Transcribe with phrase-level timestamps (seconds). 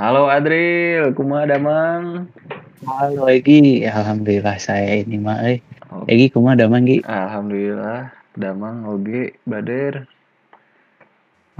[0.00, 2.24] Halo Adril, kumaha damang?
[2.88, 5.60] Halo Egi, alhamdulillah saya ini mah eh.
[5.92, 7.04] Oh, Egi kumaha damang Gi?
[7.04, 10.08] Alhamdulillah, damang oge bader.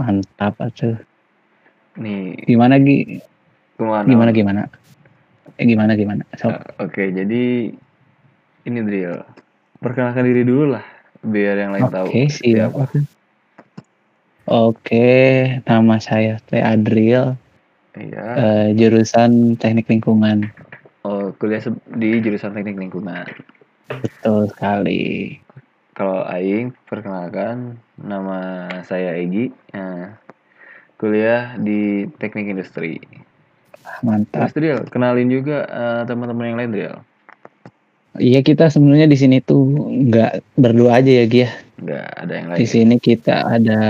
[0.00, 0.96] Mantap atuh.
[2.00, 3.21] Nih, Gimana Gi?
[3.76, 4.33] Gimana naon?
[4.33, 4.63] gimana?
[5.61, 6.25] Eh gimana gimana?
[6.41, 7.77] So, Eh, Oke, jadi
[8.65, 9.21] ini Dril.
[9.85, 10.85] Perkenalkan diri dulu lah,
[11.21, 12.09] biar yang lain tahu.
[12.09, 12.72] Oke, siap.
[14.49, 15.09] Oke,
[15.69, 17.37] nama saya Teh Adril,
[17.98, 18.27] Iya.
[18.38, 20.47] eh, jurusan Teknik Lingkungan.
[21.03, 21.65] Oh, kuliah
[21.97, 23.27] di jurusan Teknik Lingkungan.
[23.91, 25.35] Betul sekali.
[25.97, 29.51] Kalau Aing, perkenalkan nama saya Egi.
[29.75, 30.17] Nah,
[30.97, 33.01] kuliah di Teknik Industri.
[34.01, 34.48] Mantap.
[34.48, 36.95] Terus Dril, kenalin juga eh, teman-teman yang lain Dril.
[38.20, 39.65] Iya kita sebenarnya di sini tuh
[40.11, 41.51] nggak berdua aja ya Gi ya.
[41.81, 42.59] Nggak ada yang lain.
[42.59, 43.81] Di sini kita ada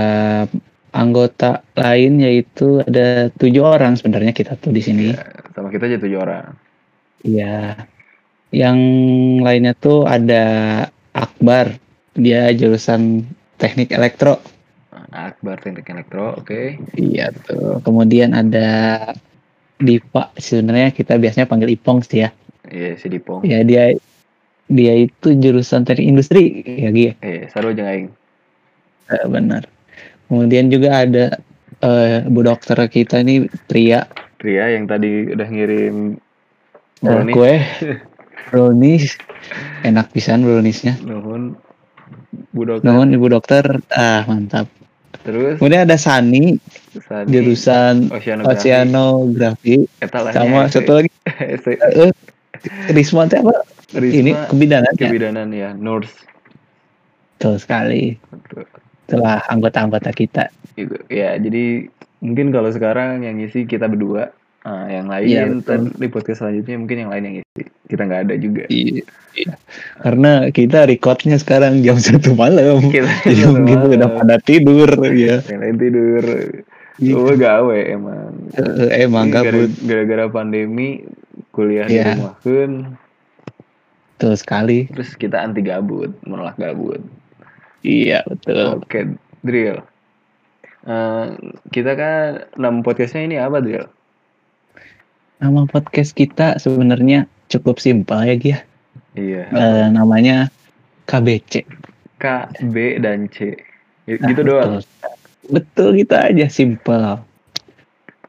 [0.91, 5.15] anggota lain yaitu ada tujuh orang sebenarnya kita tuh di sini.
[5.15, 5.23] Iya,
[5.55, 6.51] sama kita aja tujuh orang.
[7.23, 7.87] Iya.
[8.51, 8.77] Yang
[9.39, 10.43] lainnya tuh ada
[11.15, 11.79] Akbar.
[12.11, 13.23] Dia jurusan
[13.55, 14.43] Teknik Elektro.
[14.91, 16.75] Nah, Akbar Teknik Elektro, oke.
[16.99, 17.79] Iya tuh.
[17.87, 18.69] Kemudian ada
[19.79, 20.35] Dipa.
[20.35, 22.29] Sebenarnya kita biasanya panggil Ipong sih ya.
[22.67, 23.47] Iya, si Dipong.
[23.47, 23.95] Ya dia
[24.67, 27.15] dia itu jurusan Teknik Industri ya Gi.
[27.23, 28.07] Eh, saru jeung aing.
[29.11, 29.67] Eh, benar.
[30.31, 31.25] Kemudian juga ada
[31.81, 34.07] eh, Bu Dokter kita ini Pria.
[34.39, 36.15] Pria yang tadi udah ngirim
[37.01, 37.33] Eh, brownies.
[37.33, 37.53] kue
[38.47, 39.05] brownies
[39.81, 41.01] enak pisan browniesnya.
[41.01, 41.57] Nuhun
[42.49, 42.85] Bu Dokter.
[42.85, 44.69] Namun Ibu Dokter ah mantap.
[45.21, 46.55] Terus Kemudian ada Sani
[47.03, 48.57] Sani, jurusan Oceanografi.
[48.57, 49.75] oceanografi
[50.31, 52.09] sama nya, satu lagi eh,
[52.89, 56.13] Risma teh apa Risma ini kebidanan ya kebidanan ya, nurse.
[57.35, 58.65] betul sekali Betul.
[59.11, 60.95] Itulah anggota-anggota kita Gitu.
[61.07, 64.31] Ya, jadi mungkin kalau sekarang yang ngisi kita berdua.
[64.61, 65.97] Nah, yang lain ntar betul.
[65.97, 67.61] di podcast selanjutnya mungkin yang lain yang ngisi.
[67.85, 68.63] Kita nggak ada juga.
[68.71, 69.03] Iya,
[69.35, 69.53] iya.
[69.99, 73.93] karena kita recordnya sekarang jam satu malam Kita jadi mungkin malam.
[73.99, 76.23] udah pada tidur ya Yang lain tidur.
[77.01, 77.13] Iya.
[77.17, 78.31] Oh, gawe emang.
[78.55, 81.03] Eh, emang gara- gabut Gara-gara pandemi
[81.51, 82.15] kuliah di Iya.
[82.15, 82.71] rumah kan
[84.13, 87.01] betul sekali terus kita anti gabut menolak gabut
[87.81, 88.81] iya betul.
[88.81, 89.81] Oke drill.
[90.81, 91.25] Eh,
[91.69, 93.85] kita kan nama podcastnya ini apa drill?
[95.41, 98.57] Nama podcast kita sebenarnya cukup simpel ya Gia.
[99.17, 99.43] Iya.
[99.51, 100.49] Eh, namanya
[101.05, 101.65] KBC
[102.21, 102.25] K
[102.69, 103.57] B dan C.
[104.09, 104.81] Nah, gitu doang.
[104.81, 105.09] betul.
[105.49, 107.21] betul gitu aja simpel.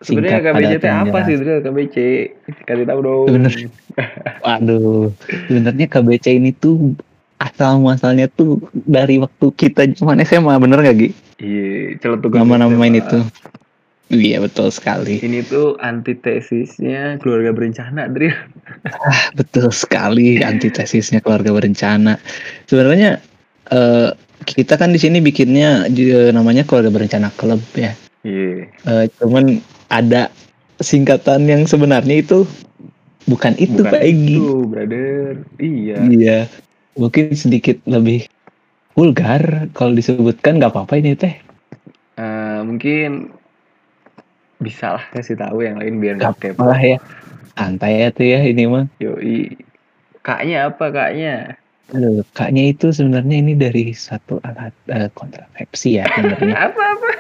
[0.03, 1.25] Sebenarnya KBC itu apa jelas.
[1.29, 1.61] sih drill?
[1.63, 1.97] KBC
[2.67, 3.27] kasih tahu dong.
[3.31, 3.69] Sebenarnya
[4.45, 5.13] Waduh,
[5.47, 6.97] sebenarnya KBC ini tuh
[7.43, 11.09] asal muasalnya tuh dari waktu kita zaman SMA, bener gak Gi?
[11.39, 13.19] iya celetukan Nama-namain itu.
[14.09, 15.19] Iya betul sekali.
[15.19, 18.37] ini tuh antitesisnya keluarga berencana drill
[18.85, 22.21] Ah, betul sekali antitesisnya keluarga berencana.
[22.65, 23.19] Sebenarnya
[23.69, 24.11] eh,
[24.45, 27.97] kita kan di sini bikinnya eh, namanya keluarga berencana klub ya.
[28.23, 30.29] iya Eh, cuman ada
[30.79, 32.45] singkatan yang sebenarnya itu
[33.25, 34.37] bukan itu bukan Pak Egi.
[34.37, 36.39] itu brother iya Iya.
[36.99, 38.29] Mungkin sedikit lebih
[38.93, 41.33] vulgar kalau disebutkan nggak apa-apa ini teh.
[42.21, 43.33] Eh, mungkin
[44.61, 46.99] bisa lah kasih tahu yang lain biar nggak kepo Malah ya.
[47.57, 48.87] Santai ya tuh ya ini mah.
[49.01, 49.57] Yoi.
[50.23, 51.57] Kaknya apa kaknya?
[51.93, 56.57] Aduh, kaknya itu sebenarnya ini dari satu alat eh, kontrasepsi ya sebenarnya.
[56.71, 57.11] Apa-apa?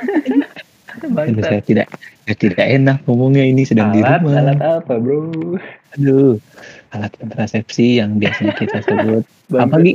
[1.02, 1.88] Aduh, saya tidak
[2.24, 4.38] saya tidak enak ngomongnya ini sedang di alat, rumah.
[4.38, 5.20] alat apa bro?
[5.98, 6.40] Aduh,
[6.92, 9.24] alat kontrasepsi yang biasanya kita sebut
[9.62, 9.84] apa Bangsa.
[9.84, 9.94] Gi?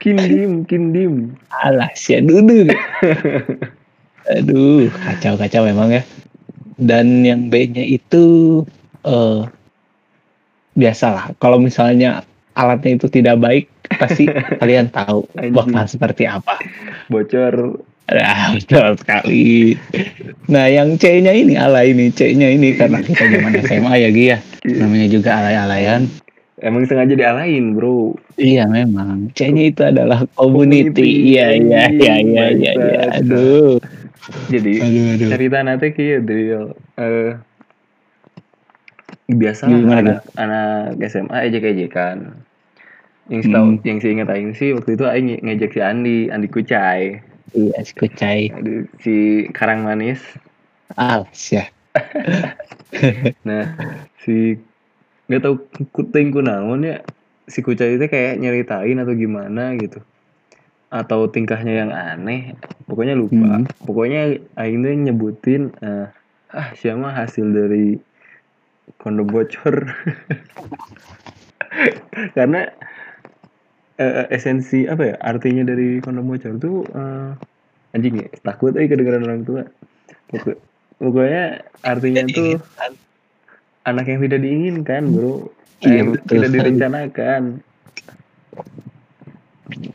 [0.00, 1.14] Kindim, kindim.
[1.64, 2.68] Alas ya dulu.
[4.36, 6.02] Aduh, kacau-kacau memang ya.
[6.76, 8.60] Dan yang B-nya itu
[9.04, 9.40] eh
[10.74, 11.32] biasalah.
[11.38, 13.64] Kalau misalnya alatnya itu tidak baik,
[13.96, 14.28] pasti
[14.60, 15.24] kalian tahu
[15.54, 16.58] bakal seperti apa.
[17.08, 17.80] Bocor.
[18.04, 19.74] Ah, betul sekali.
[20.52, 24.38] Nah, yang C-nya ini ala ini, C-nya ini karena kita zaman SMA ya, Gi ya.
[24.76, 26.04] Namanya juga alay-alayan.
[26.60, 28.12] Emang sengaja dialahin bro.
[28.36, 29.32] Iya, memang.
[29.32, 30.92] C-nya itu adalah community.
[30.92, 31.32] Community.
[31.32, 33.00] Iya, iya, iya, iya, iya, iya.
[33.24, 33.80] Aduh.
[34.48, 35.28] Jadi Aduh, aduh.
[35.36, 36.76] cerita nanti kieu drill.
[36.96, 37.36] Eh
[39.24, 42.36] biasa anak, anak SMA ejek-ejekan.
[43.32, 43.80] Yang Hmm.
[43.80, 47.20] yang seingat aing sih waktu itu aing ngejek si Andi, Andi Kucai.
[47.52, 48.48] Iya, si Kucai.
[48.56, 49.14] Aduh, si
[49.52, 50.24] Karang Manis.
[50.96, 51.68] Alas ya.
[53.44, 53.64] Nah,
[54.24, 54.56] si
[55.28, 55.54] nggak tahu
[55.92, 57.00] kuting kunaon ya
[57.48, 60.00] si Kucai itu kayak nyeritain atau gimana gitu
[60.92, 62.54] atau tingkahnya yang aneh
[62.86, 63.66] pokoknya lupa Hmm.
[63.82, 66.06] pokoknya tuh nyebutin eh,
[66.54, 67.98] ah siapa hasil dari
[69.00, 69.90] kondom bocor
[72.36, 72.70] karena
[73.96, 77.30] eh, esensi apa ya artinya dari kondom bocor tuh eh,
[77.94, 79.62] anjing ya takut aja kedengeran orang tua.
[80.30, 80.60] Pokok-
[80.98, 82.58] pokoknya artinya tuh
[83.84, 85.46] anak yang tidak diinginkan bro.
[85.84, 86.30] Iya, yang betul.
[86.38, 87.42] tidak direncanakan.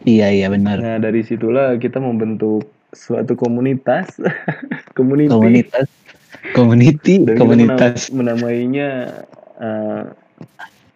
[0.04, 0.82] Iya iya benar.
[0.82, 4.18] nah dari situlah kita membentuk suatu komunitas.
[4.98, 5.88] Community Komunitas,
[6.52, 8.12] community, dan kita komunitas.
[8.12, 8.90] menam- menamainya
[9.56, 10.04] eh,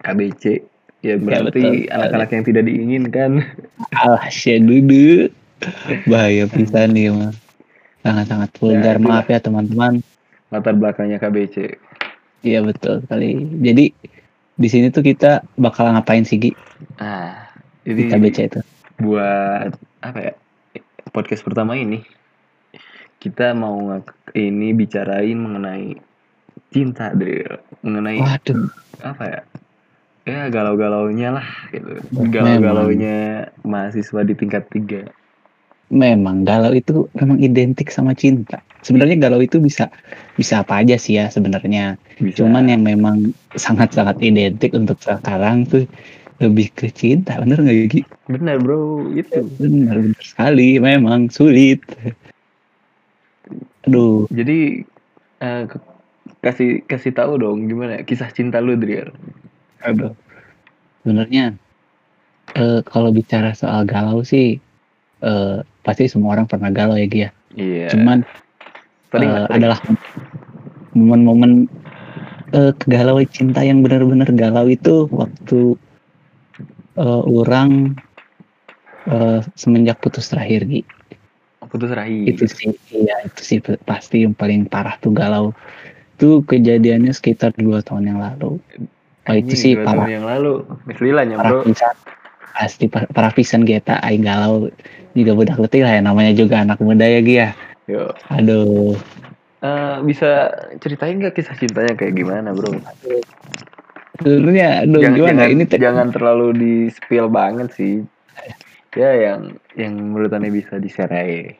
[0.04, 0.60] KBC
[1.04, 1.94] ya berarti betul.
[1.94, 3.32] anak-anak yang tidak diinginkan
[3.94, 4.26] Alah,
[4.64, 5.30] duduk.
[6.08, 7.32] Bahaya pisan nih mah.
[8.02, 8.98] Sangat-sangat vulgar.
[8.98, 9.22] itulah.
[9.22, 9.94] Maaf ya teman-teman.
[10.50, 11.76] latar belakangnya KBC
[12.44, 13.42] Iya betul sekali.
[13.64, 13.90] Jadi
[14.54, 16.52] di sini tuh kita bakal ngapain sih Gi?
[17.00, 17.50] ah
[17.82, 18.62] Di jadi KBC itu?
[19.02, 19.74] buat
[20.06, 20.34] apa ya
[21.10, 22.06] podcast pertama ini
[23.18, 23.98] kita mau
[24.38, 25.98] ini bicarain mengenai
[26.70, 28.70] cinta Drill mengenai Waduh,
[29.02, 29.40] apa ya
[30.24, 32.00] ya galau-galaunya lah gitu
[32.31, 35.04] galau-galaunya mahasiswa di tingkat tiga
[35.94, 38.58] memang galau itu memang identik sama cinta.
[38.81, 39.94] Sebenarnya galau itu bisa
[40.34, 42.02] bisa apa aja sih ya sebenarnya.
[42.34, 45.86] Cuman yang memang sangat-sangat identik untuk sekarang tuh
[46.42, 48.02] lebih ke cinta, bener nggak Gi?
[48.26, 50.81] benar bro itu Bener, bener sekali.
[50.81, 51.86] Memang sulit.
[53.86, 54.81] Aduh, jadi
[55.69, 55.84] ke-
[56.42, 59.14] kasih kasih tahu dong gimana kisah cinta lu Drill
[59.83, 60.13] aduh.
[61.03, 61.53] Sebenarnya
[62.56, 64.57] eh, kalau bicara soal galau sih
[65.21, 67.30] eh, pasti semua orang pernah galau ya Gi ya.
[67.56, 68.24] iya Cuman
[69.12, 69.57] sering eh, lah, sering.
[69.59, 69.80] adalah
[70.95, 71.51] momen-momen
[72.56, 75.75] eh, kegalauan cinta yang benar-benar galau itu waktu
[76.97, 78.00] eh, orang
[79.12, 80.81] eh, semenjak putus terakhir Gi.
[81.63, 85.57] putus rahim itu sih iya itu sih pasti yang paling parah tuh galau
[86.13, 88.62] itu kejadiannya sekitar dua tahun yang lalu
[89.30, 90.54] oh itu sih parah tahun yang lalu.
[90.88, 91.68] Mislilanya parah bro.
[91.68, 91.96] pisan
[92.54, 94.70] pasti par- parah pisan Geta aing galau.
[95.14, 97.50] Juga budak letih lah ya namanya juga anak muda ya Gi ya
[97.86, 98.10] Yo.
[98.31, 98.96] aduh.
[99.64, 100.52] Eh, bisa
[100.84, 102.74] ceritain nggak kisah cintanya kayak gimana bro?
[104.20, 105.31] Sebenarnya aduh jangan, gimana?
[105.34, 108.04] jangan, ini jangan terlalu di spill banget sih.
[108.94, 111.56] Ya yang yang menurut aneh bisa di share aja.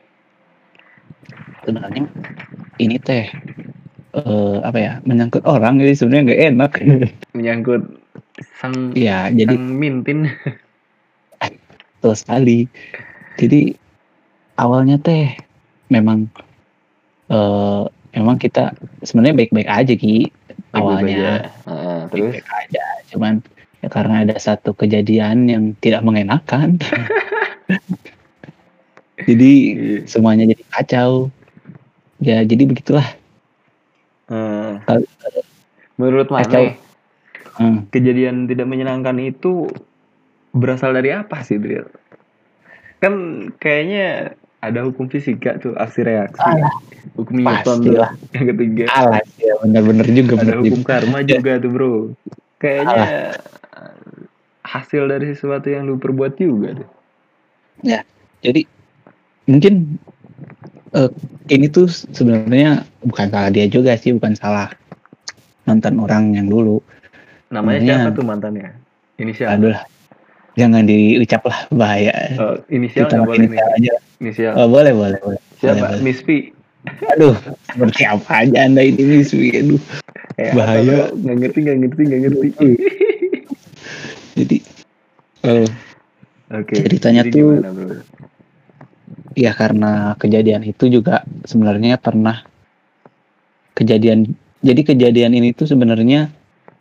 [1.64, 2.04] sebenarnya
[2.76, 3.32] ini teh
[4.14, 6.72] eh, apa ya menyangkut orang jadi sebenarnya nggak enak.
[7.36, 7.82] Menyangkut
[8.58, 10.30] sang ya jadi sang mintin.
[12.00, 12.58] Betul sekali.
[13.40, 13.74] Jadi
[14.60, 15.34] awalnya teh
[15.90, 16.28] memang
[17.32, 17.82] eh
[18.14, 20.30] memang kita sebenarnya baik-baik aja ki.
[20.74, 22.84] Awalnya Heeh, terus baik-baik aja
[23.14, 23.34] cuman
[23.82, 26.78] ya karena ada satu kejadian yang tidak mengenakan.
[29.24, 29.98] Jadi Iya.
[30.04, 31.32] semuanya jadi kacau.
[32.20, 33.06] Ya jadi begitulah
[34.28, 35.08] Kal-
[36.00, 36.74] menurut mana
[37.54, 37.86] Hmm.
[37.94, 39.70] kejadian tidak menyenangkan itu
[40.50, 41.86] berasal dari apa sih Drill?
[42.98, 43.14] Kan
[43.62, 46.40] kayaknya ada hukum fisika tuh aksi reaksi.
[46.40, 46.74] Alah,
[47.14, 47.94] hukum Newton tuh
[48.34, 48.84] yang ketiga.
[48.90, 50.88] alas ya bener-bener juga ada hukum juga.
[50.98, 51.94] karma juga tuh bro.
[52.58, 53.38] Kayaknya
[54.64, 56.88] hasil dari sesuatu yang lu perbuat juga tuh.
[58.40, 58.64] jadi
[59.44, 60.00] mungkin
[60.94, 61.10] eh,
[61.48, 62.70] ini tuh sebenarnya
[63.02, 64.70] bukan salah dia juga sih bukan salah
[65.64, 66.78] mantan orang yang dulu
[67.50, 68.74] Namanya siapa tuh mantannya?
[69.14, 69.46] Inisial.
[69.52, 69.84] aduh lah
[70.54, 73.58] jangan diucap lah bahaya Oh, inisial kita boleh nih.
[73.60, 74.52] aja Inisial.
[74.54, 75.86] oh, boleh boleh boleh Siapa?
[75.86, 76.00] boleh.
[76.02, 76.50] Miss V.
[77.10, 77.34] aduh
[77.64, 79.50] seperti apa aja anda ini Miss Wi?
[79.54, 79.82] aduh
[80.34, 81.14] Eh, Bahaya.
[81.14, 82.48] Nggak ngerti, nggak ngerti, nggak ngerti.
[84.34, 84.56] jadi
[85.46, 85.66] eh,
[86.50, 86.74] Oke.
[86.76, 87.88] Ceritanya jadi tuh- gimana, bro?
[89.34, 92.42] Ya karena kejadian itu juga sebenarnya pernah
[93.72, 96.30] kejadian jadi kejadian ini tuh sebenarnya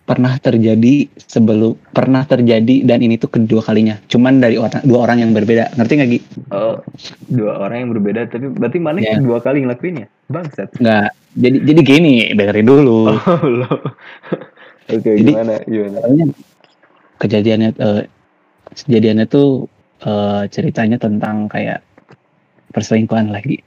[0.03, 5.23] pernah terjadi sebelum pernah terjadi dan ini tuh kedua kalinya cuman dari orang dua orang
[5.23, 6.19] yang berbeda ngerti nggak Gi?
[6.51, 6.75] Oh,
[7.31, 9.15] dua orang yang berbeda, tapi berarti mana Ya.
[9.15, 10.11] dua kali ngelakuinnya?
[10.27, 10.75] Bangsat.
[10.75, 11.07] nggak
[11.39, 13.15] jadi jadi gini dengerin dulu Oh.
[14.91, 15.55] Oke, Jadi- gimana?
[15.63, 15.97] Gimana?
[17.15, 18.01] Kejadiannya eh,
[18.75, 19.71] kejadiannya tuh
[20.03, 21.79] eh, ceritanya tentang kayak
[22.73, 23.61] perselingkuhan lagi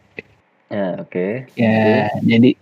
[0.67, 1.47] Ya, oke.
[1.55, 2.59] ya jadi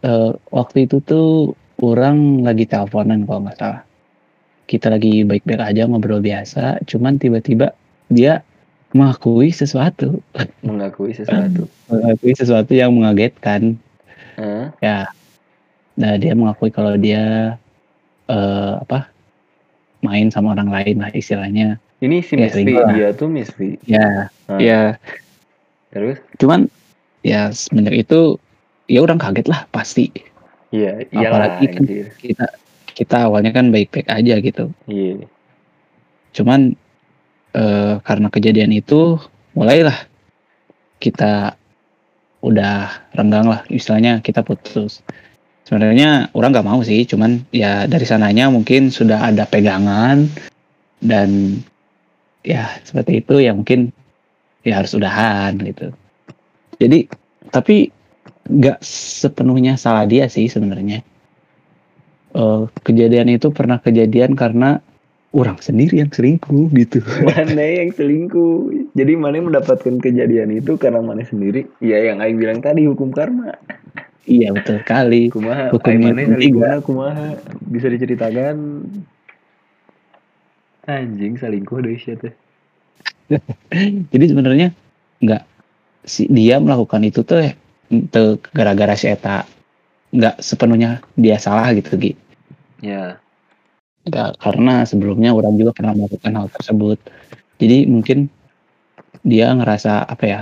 [0.00, 3.82] eh, waktu itu tuh orang lagi teleponan kalau nggak salah
[4.68, 7.72] kita lagi baik-baik aja ngobrol biasa cuman tiba-tiba
[8.06, 8.44] dia
[8.92, 10.20] mengakui sesuatu
[10.66, 11.64] Mengakui sesuatu.
[11.88, 13.80] mengakui sesuatu yang mengagetkan
[14.36, 14.76] Hah?
[14.78, 15.08] ya
[15.96, 17.56] nah dia mengakui kalau dia
[18.28, 19.08] eh, apa
[20.04, 22.48] main sama orang lain lah istilahnya Ini si Ya,
[22.92, 23.76] dia tuh Miss V.
[23.84, 24.60] ya Hah?
[24.60, 24.80] ya
[25.90, 26.18] Terus?
[26.38, 26.70] cuman
[27.20, 28.38] ya semenjak itu
[28.86, 30.10] ya orang kaget lah pasti
[30.70, 32.06] Iya, iyalah apalagi kan anjir.
[32.16, 32.46] kita
[32.94, 35.26] kita awalnya kan baik-baik aja gitu Iya.
[36.30, 36.78] cuman
[37.52, 39.18] eh, karena kejadian itu
[39.52, 40.06] mulailah
[41.02, 41.58] kita
[42.40, 42.74] udah
[43.12, 45.02] renggang lah istilahnya kita putus
[45.66, 50.30] sebenarnya orang nggak mau sih cuman ya dari sananya mungkin sudah ada pegangan
[51.02, 51.60] dan
[52.46, 53.90] ya seperti itu ya mungkin
[54.66, 55.92] ya harus udahan gitu
[56.80, 57.06] jadi
[57.52, 57.90] tapi
[58.50, 61.04] nggak sepenuhnya salah dia sih sebenarnya
[62.30, 64.78] Eh, kejadian itu pernah kejadian karena
[65.34, 68.70] orang sendiri yang selingkuh gitu Mana yang selingkuh?
[68.94, 71.66] Jadi mana yang mendapatkan kejadian itu karena mana sendiri?
[71.82, 73.58] Ya yang Aing bilang tadi hukum karma.
[74.30, 75.74] iya betul sekali Kumaha?
[75.74, 77.34] Hukum mana yang selingkuhnya kumaha?
[77.66, 78.86] Bisa diceritakan?
[80.86, 82.34] Anjing selingkuh deh teh.
[84.12, 84.68] jadi sebenarnya
[85.20, 85.42] nggak
[86.04, 87.52] si dia melakukan itu tuh
[88.10, 89.44] tuh gara-gara si Eta
[90.10, 92.12] nggak sepenuhnya dia salah gitu Gi.
[92.80, 93.20] Ya.
[94.08, 96.98] Nggak, karena sebelumnya orang juga pernah melakukan hal tersebut
[97.60, 98.32] jadi mungkin
[99.20, 100.40] dia ngerasa apa ya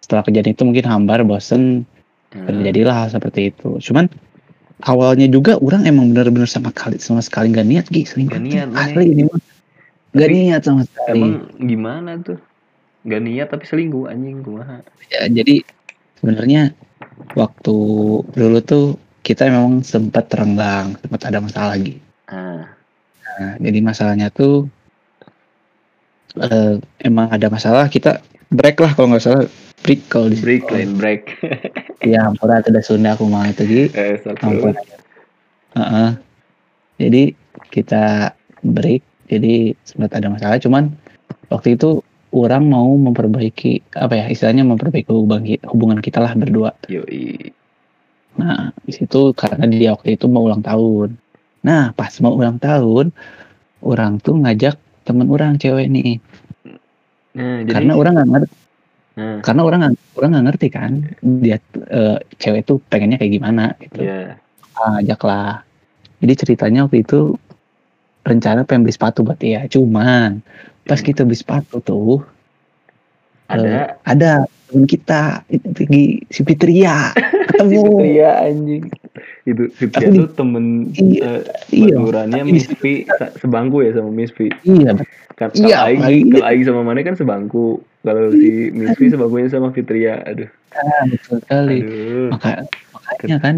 [0.00, 1.84] setelah kejadian itu mungkin hambar bosen
[2.28, 2.44] Hmm.
[2.44, 4.04] terjadilah hal seperti itu cuman
[4.84, 8.20] awalnya juga orang emang bener-bener sama kali sama sekali nggak niat Gi tuh.
[8.20, 9.40] niat, asli ini mah
[10.18, 12.38] Tapi niat sama sekali Emang gimana tuh?
[13.06, 14.82] Gak niat tapi selingkuh anjing kumaha?
[15.08, 15.62] Ya, jadi
[16.18, 16.74] sebenarnya
[17.38, 17.76] waktu
[18.26, 18.86] dulu tuh
[19.22, 22.00] kita memang sempat terenggang, sempat ada masalah lagi.
[22.28, 22.74] Ah.
[23.38, 24.66] Nah, jadi masalahnya tuh
[26.36, 28.20] eh, emang ada masalah kita
[28.50, 29.44] break lah kalau nggak salah
[29.84, 31.22] break kalau di Break line break.
[31.98, 33.90] Ya, ampun ada Sunda aku mau itu gitu.
[33.98, 34.70] eh, Ampun.
[35.74, 36.10] Heeh.
[37.02, 37.22] Jadi
[37.74, 38.30] kita
[38.62, 40.58] break, jadi sempat ada masalah.
[40.58, 40.90] Cuman
[41.52, 42.00] waktu itu
[42.32, 46.72] orang mau memperbaiki apa ya istilahnya memperbaiki hubungan ki- hubungan kita lah berdua.
[46.88, 47.52] Yoi.
[48.38, 51.16] Nah, di situ karena dia waktu itu mau ulang tahun.
[51.64, 53.10] Nah, pas mau ulang tahun,
[53.82, 56.22] orang tuh ngajak temen orang cewek nih.
[57.34, 58.54] Nah, jadi Karena orang nggak ngerti,
[59.18, 59.80] Nah, karena orang
[60.14, 60.92] orang nggak ngerti kan
[61.42, 61.58] dia
[61.90, 64.06] eh, cewek tuh pengennya kayak gimana gitu.
[64.06, 64.38] ya.
[64.78, 65.66] Ah, ngajak lah.
[66.22, 67.34] Jadi ceritanya waktu itu
[68.28, 69.64] rencana pengen beli sepatu buat dia.
[69.66, 70.44] Cuman
[70.84, 72.20] pas kita beli sepatu tuh
[73.48, 74.30] Ada eh, ada
[74.68, 75.40] temen kita
[75.72, 77.16] pergi si Fitria
[77.48, 77.80] ketemu.
[77.96, 78.84] Fitria anjing.
[79.42, 81.40] Itu Fitria tuh temen Iya,
[81.72, 82.60] eh, iya.
[83.16, 84.52] sa- sebangku ya sama Miss V.
[84.62, 84.92] Iya,
[85.34, 87.66] Kan Iya, kalau Aing, apalagi- kalau Aing sama mana kan sebangku.
[88.04, 90.20] Kalau si Miss V sebangkunya sama Fitria.
[90.22, 90.50] Aduh.
[91.08, 91.78] betul sekali.
[91.80, 92.28] Aduh.
[92.30, 92.50] Maka,
[92.92, 93.54] makanya kan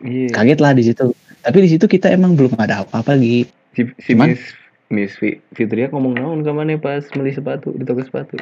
[0.00, 0.28] Iya.
[0.32, 1.06] kaget lah di situ.
[1.44, 3.44] Tapi di situ kita emang belum ada apa-apa lagi.
[3.76, 4.42] Si, si Cuman- Miss
[4.88, 5.12] Miss
[5.52, 8.36] Fitria ngomong naon ke mana pas beli sepatu di toko sepatu.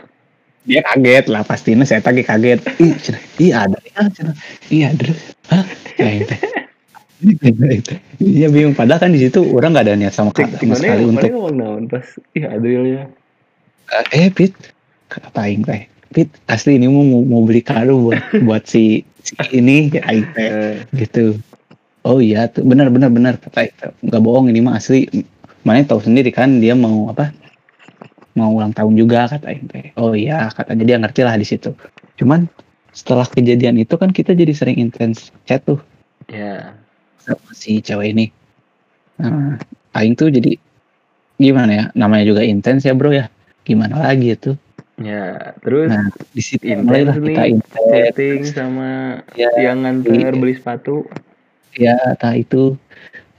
[0.63, 2.63] Dia kaget lah pastinya saya tadi kaget.
[2.79, 2.95] Ih,
[3.43, 4.37] iya ada ya, cenah.
[4.71, 5.11] Iya ada.
[5.51, 5.65] Hah?
[5.99, 6.41] Kayak teh.
[8.19, 11.55] Iya bingung padahal kan di situ orang nggak ada niat sama, sama sekali untuk ngomong
[11.55, 12.03] naon pas
[12.35, 13.07] ih Adrielnya.
[14.11, 14.51] eh Pit
[15.13, 19.87] apa aing teh Pit asli ini mau mau beli kado buat buat si, si ini
[19.95, 21.39] ya aing teh Eh, gitu
[22.07, 23.35] oh iya benar benar benar.
[24.03, 25.07] Nggak bohong ini mah asli.
[25.63, 27.31] Mana tahu sendiri kan dia mau apa?
[28.35, 31.71] Mau ulang tahun juga kata aing teh oh iya katanya dia ngerti lah di situ.
[32.19, 32.49] Cuman
[32.93, 35.79] setelah kejadian itu kan kita jadi sering intens chat tuh.
[36.31, 36.75] Ya.
[37.23, 38.27] sama si cewek ini.
[39.23, 39.55] Nah,
[39.95, 40.59] aing tuh jadi
[41.39, 41.85] gimana ya?
[41.95, 43.31] Namanya juga intens ya bro ya.
[43.63, 44.59] Gimana lagi itu
[45.01, 46.07] Ya, terus Nah,
[46.37, 47.89] di situ Intens mulailah kita intens.
[47.91, 48.91] chatting sama
[49.35, 50.37] ya, yang nganter iya.
[50.37, 51.09] beli sepatu.
[51.75, 52.77] Ya entah itu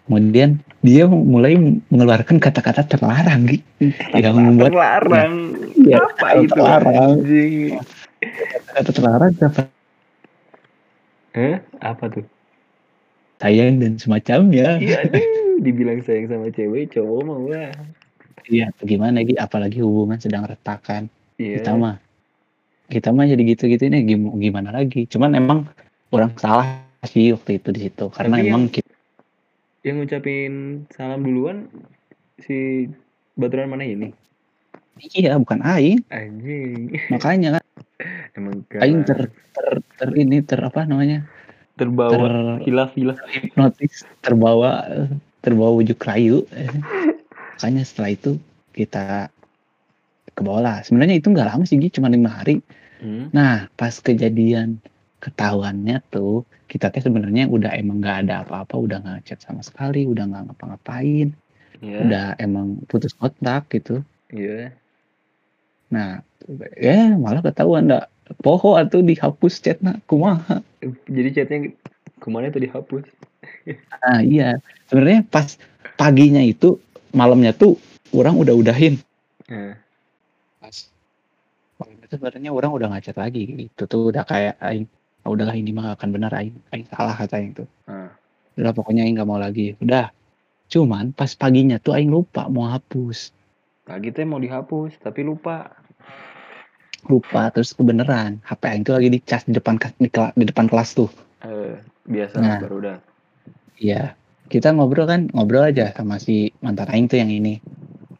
[0.05, 1.55] kemudian dia mulai
[1.87, 5.33] mengeluarkan kata-kata terlarang gitu yang membuat terlarang.
[5.79, 7.13] Iya, Apa itu terlarang.
[7.19, 7.53] anjing?
[8.69, 9.61] kata terlarang apa
[11.33, 11.55] Hah?
[11.81, 12.25] Apa tuh?
[13.39, 15.23] sayang dan semacamnya Iya, aduh,
[15.59, 17.71] dibilang sayang sama cewek, cowok mah wah.
[18.45, 21.59] iya gimana lagi apalagi hubungan sedang retakan Iya.
[21.59, 21.95] kita mah
[22.87, 24.03] kita mah jadi gitu gitu ini
[24.39, 25.59] gimana lagi cuman emang
[26.07, 28.91] orang salah sih waktu itu di situ karena Tapi emang kita
[29.83, 30.53] Yang ngucapin
[30.95, 31.67] salam duluan
[32.39, 32.87] si
[33.35, 34.15] baturan mana ini?
[35.13, 36.93] iya bukan aing Anjing.
[37.09, 37.63] makanya kan
[38.37, 39.65] Emang aing ter, ter,
[39.99, 41.25] ter ini ter apa namanya
[41.73, 43.17] terbawa ter hilaf-hilaf.
[43.33, 44.85] hipnotis terbawa
[45.41, 46.45] terbawa ujuk rayu
[47.57, 48.31] makanya setelah itu
[48.71, 49.27] kita
[50.33, 52.61] ke bawah lah sebenarnya itu nggak lama sih cuma lima hari
[53.03, 53.27] Hmm.
[53.35, 54.79] nah pas kejadian
[55.23, 60.03] ketahuannya tuh kita teh sebenarnya udah emang nggak ada apa-apa udah nggak chat sama sekali
[60.03, 61.31] udah nggak ngapa-ngapain
[61.83, 61.99] Iya.
[61.99, 63.99] udah emang putus kontak gitu.
[64.31, 64.71] Iya.
[65.91, 66.25] nah
[66.79, 70.63] ya malah ketahuan dah poho atau dihapus chatnya kumaha?
[71.11, 71.57] Jadi chatnya
[72.17, 73.03] ke mana tuh dihapus?
[73.99, 74.57] Nah iya.
[74.87, 75.59] Sebenarnya pas
[75.99, 76.79] paginya itu
[77.11, 77.77] malamnya tuh
[78.15, 78.97] orang udah udahin.
[79.51, 79.75] Nah,
[80.63, 80.75] pas
[81.77, 83.67] tuh sebenarnya orang udah ngechat lagi.
[83.67, 84.87] Gitu tuh udah kayak aing
[85.23, 87.67] ah, udahlah ini mah akan benar aing aing salah kata aing tuh.
[87.87, 88.11] Ah.
[88.53, 89.73] udah pokoknya aing nggak mau lagi.
[89.81, 90.13] Udah.
[90.69, 93.33] Cuman pas paginya tuh aing lupa mau hapus.
[93.83, 95.73] Pagi teh mau dihapus tapi lupa.
[97.11, 101.09] Lupa terus kebeneran HP aing tuh lagi dicas di depan di, di depan kelas tuh.
[101.43, 101.75] Eh,
[102.07, 102.59] biasa Nah.
[102.63, 102.97] baru udah.
[103.81, 104.15] Iya.
[104.47, 107.59] Kita ngobrol kan ngobrol aja sama si mantan aing tuh yang ini.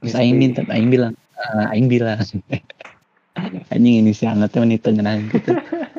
[0.01, 2.19] Terus aing minta aing bilang eh, aing bilang.
[3.73, 5.57] Anjing ini si hangatnya wanita nyenang gitu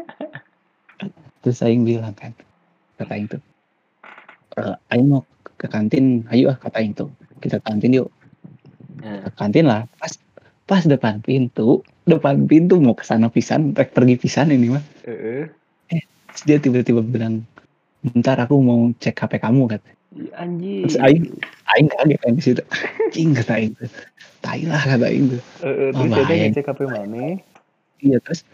[1.44, 2.32] terus aing bilang kan
[2.96, 3.42] kata aing tuh
[4.56, 5.22] "Eh, aing mau
[5.60, 7.10] ke kantin ayo ah kata aing tuh.
[7.38, 8.08] Kita ke kantin yuk.
[9.04, 10.12] Nah, ke kantin lah pas
[10.64, 14.84] pas depan pintu depan pintu mau ke sana pisan pergi pisan ini mah.
[15.04, 15.46] Eh,
[16.48, 17.44] dia tiba-tiba bilang
[18.00, 19.90] bentar aku mau cek HP kamu kata.
[20.38, 20.86] Anjing.
[20.88, 21.24] Terus aing
[21.76, 22.62] aing kaget kan di situ.
[23.04, 23.72] Anjing kata aing
[24.40, 25.42] tai lah kata aing tuh.
[25.60, 27.36] Terus Oh, dia ngecek HP mana
[28.04, 28.44] iya terus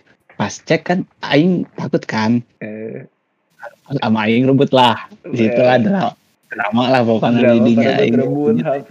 [0.40, 2.40] pas cek kan aing takut kan.
[2.64, 3.04] Eh,
[4.00, 4.96] sama aing rebut lah
[5.28, 5.68] di situ Eh.
[5.68, 6.16] ada
[6.48, 8.14] drama lah pokoknya jadinya pada aing.
[8.16, 8.90] rebut HP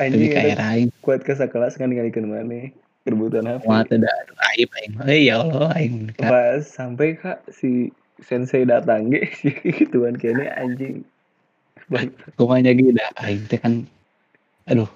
[0.00, 0.88] anjing kayak aing.
[1.04, 2.72] kuat ke sekelas kan ninggalin mana
[3.04, 4.16] rebutan HP mah tidak
[4.56, 4.92] aib aing.
[5.04, 7.92] Eh ya Allah aing kan pas sampai kak si
[8.24, 11.04] sensei datang ge si gituan kayaknya anjing.
[12.40, 13.84] Kumanya gitu aing teh kan
[14.64, 14.88] aduh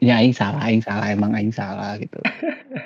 [0.00, 2.18] ya aing salah aing salah emang aing salah gitu.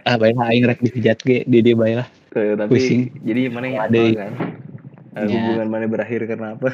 [0.09, 3.03] Ah baik lah, aing rek dihujat ge di dia baik lah tapi Pusing.
[3.23, 4.03] jadi mana yang Ada.
[4.17, 4.33] kan?
[5.15, 5.39] Eh, Ya.
[5.39, 6.71] hubungan mana berakhir karena apa?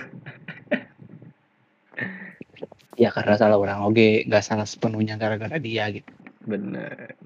[2.96, 6.10] Ya karena salah orang oge nggak salah sepenuhnya gara-gara dia gitu.
[6.44, 7.16] Bener.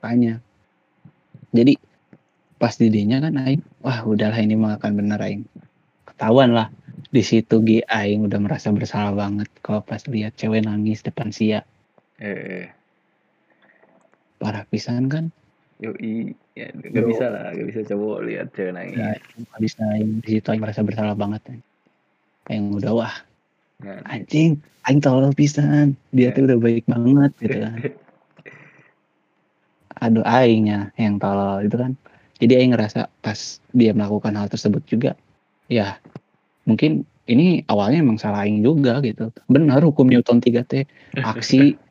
[0.00, 0.40] Makanya.
[1.52, 1.76] Jadi
[2.56, 5.44] pas di dinya kan aing wah udahlah ini mah akan bener aing.
[6.08, 6.68] Ketahuan lah
[7.08, 11.64] di situ Gi aing udah merasa bersalah banget kalau pas lihat cewek nangis depan sia
[12.22, 12.68] eh
[14.40, 15.32] parah pisan kan?
[15.80, 16.32] Yoi.
[16.56, 17.08] Ya gak Yo.
[17.12, 18.96] bisa lah gak bisa cowok lihat cewek nangis.
[18.96, 19.84] Ya nggak bisa.
[20.24, 21.60] Di situ aing merasa bersalah banget
[22.48, 23.16] aing udah wah
[23.76, 24.56] Nah, anjing
[24.88, 26.00] aing tolol pisan.
[26.16, 27.76] Dia tuh udah baik banget gitu kan.
[30.04, 31.92] Aduh aingnya yang tolol itu kan.
[32.40, 35.12] Jadi aing ngerasa pas dia melakukan hal tersebut juga
[35.66, 35.98] ya
[36.66, 39.34] mungkin ini awalnya emang salah aing juga gitu.
[39.50, 40.86] Benar hukum Newton 3 t
[41.18, 41.74] aksi,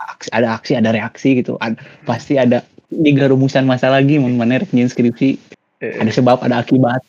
[0.00, 1.60] aksi ada aksi ada reaksi gitu.
[1.60, 5.36] Ad- pasti ada tiga rumusan masa lagi mana rek nyin skripsi.
[5.80, 7.00] Eh, ada sebab ada akibat.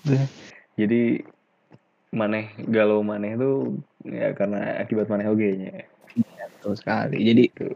[0.79, 1.19] Jadi
[2.11, 5.87] maneh galau maneh tuh ya karena akibat maneh oge nya.
[6.59, 7.17] Betul sekali.
[7.23, 7.75] Jadi Tuh.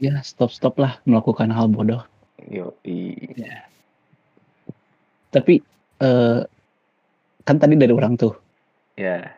[0.00, 2.04] ya stop stop lah melakukan hal bodoh.
[2.48, 3.16] Yoi.
[5.30, 5.62] Tapi
[6.00, 6.40] eh
[7.44, 8.34] kan tadi dari orang tuh.
[8.96, 9.32] Ya.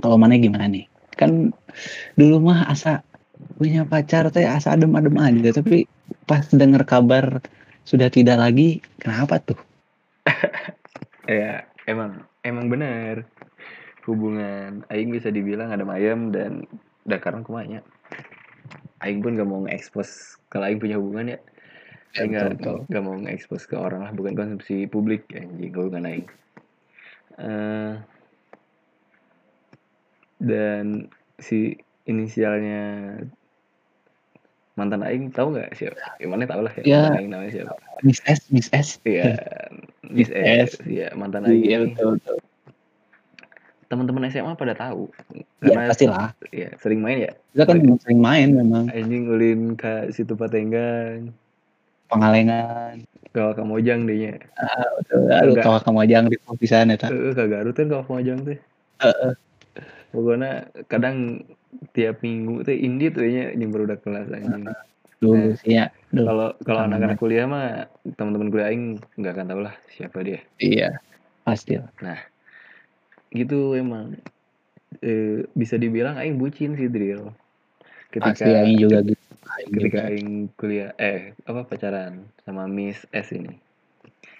[0.00, 0.88] Kalau mana gimana nih?
[1.16, 1.52] Kan
[2.16, 3.00] dulu mah asa
[3.56, 5.88] punya pacar teh asa adem-adem aja tapi
[6.28, 7.40] pas dengar kabar
[7.88, 9.58] sudah tidak lagi kenapa tuh?
[11.26, 13.26] Ya emang emang benar
[14.06, 16.62] hubungan aing bisa dibilang ada ayam dan
[17.02, 17.82] dakarang kumanya.
[19.02, 21.38] Aing pun gak mau nge-expose kalau aing punya hubungan ya.
[22.22, 26.26] Aing gak, gak mau nge-expose ke orang lah bukan konsumsi publik anjing hubungan aing.
[27.42, 27.94] Eh,
[30.38, 31.10] dan
[31.42, 31.74] si
[32.06, 33.18] inisialnya
[34.76, 35.96] mantan aing tahu nggak siapa?
[36.20, 37.00] Gimana tahu lah ya, Ya.
[37.08, 37.74] mantan aing namanya siapa?
[38.04, 39.32] Miss S Miss S Iya,
[40.04, 41.64] Miss S, ya mantan aing.
[41.64, 42.36] iya betul betul
[43.86, 45.08] Teman-teman SMA pada tahu.
[45.62, 47.32] ya pastilah ya, sering main ya.
[47.56, 51.32] kita kan sering main memang Anjing ulin ke situ Patenggang,
[52.12, 53.00] pengalengan
[53.32, 54.34] ke Kamojang deh nya.
[55.00, 58.58] betul aduh kamu aja di pisan eta Heeh, ke Garut kan ke Kamojang teh.
[59.00, 59.32] Heeh.
[60.14, 61.44] Pokoknya kadang
[61.92, 64.70] tiap minggu teh indit we nya jeung barudak kelas anjing.
[65.16, 67.88] dulu sih ya Duh, Kalau kalau anak-anak kuliah mah
[68.20, 70.40] teman-teman kuliah aing nggak akan tahu lah siapa dia.
[70.60, 71.00] iya
[71.44, 72.20] pasti lah.
[73.32, 74.16] Gitu emang
[75.00, 77.32] eh, bisa dibilang aing bucin sih Drill.
[78.16, 79.20] pasti aing juga gitu
[79.56, 80.08] Aing ketika juga.
[80.12, 83.56] aing kuliah eh apa pacaran sama Miss S ini.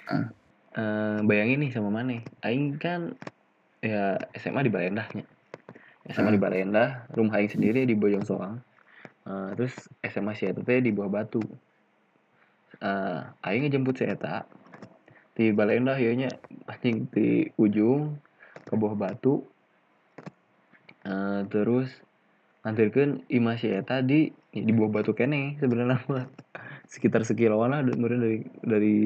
[0.08, 0.28] Ah.
[0.76, 2.20] Eh, bayangin nih sama mana?
[2.44, 3.16] Aing kan
[3.80, 5.24] ya SMA di Balendahnya.
[6.10, 6.40] SMA di.
[6.40, 8.62] Balendah, rumah aing sendiri di Bojong Soang.
[9.26, 9.74] Eh, terus
[10.06, 11.42] SMA si eta teh di Buah Batu.
[12.78, 14.46] Eh, aing ngejemput si eta
[15.36, 16.30] di Balendah ya nya
[16.70, 18.16] anjing di ujung
[18.62, 19.42] ke Buah Batu.
[21.06, 21.90] Eh, terus
[22.66, 26.26] ngantirkeun imah si eta di di bawah batu kene sebenarnya mah
[26.90, 28.96] sekitar sekiloan lah kemudian dari dari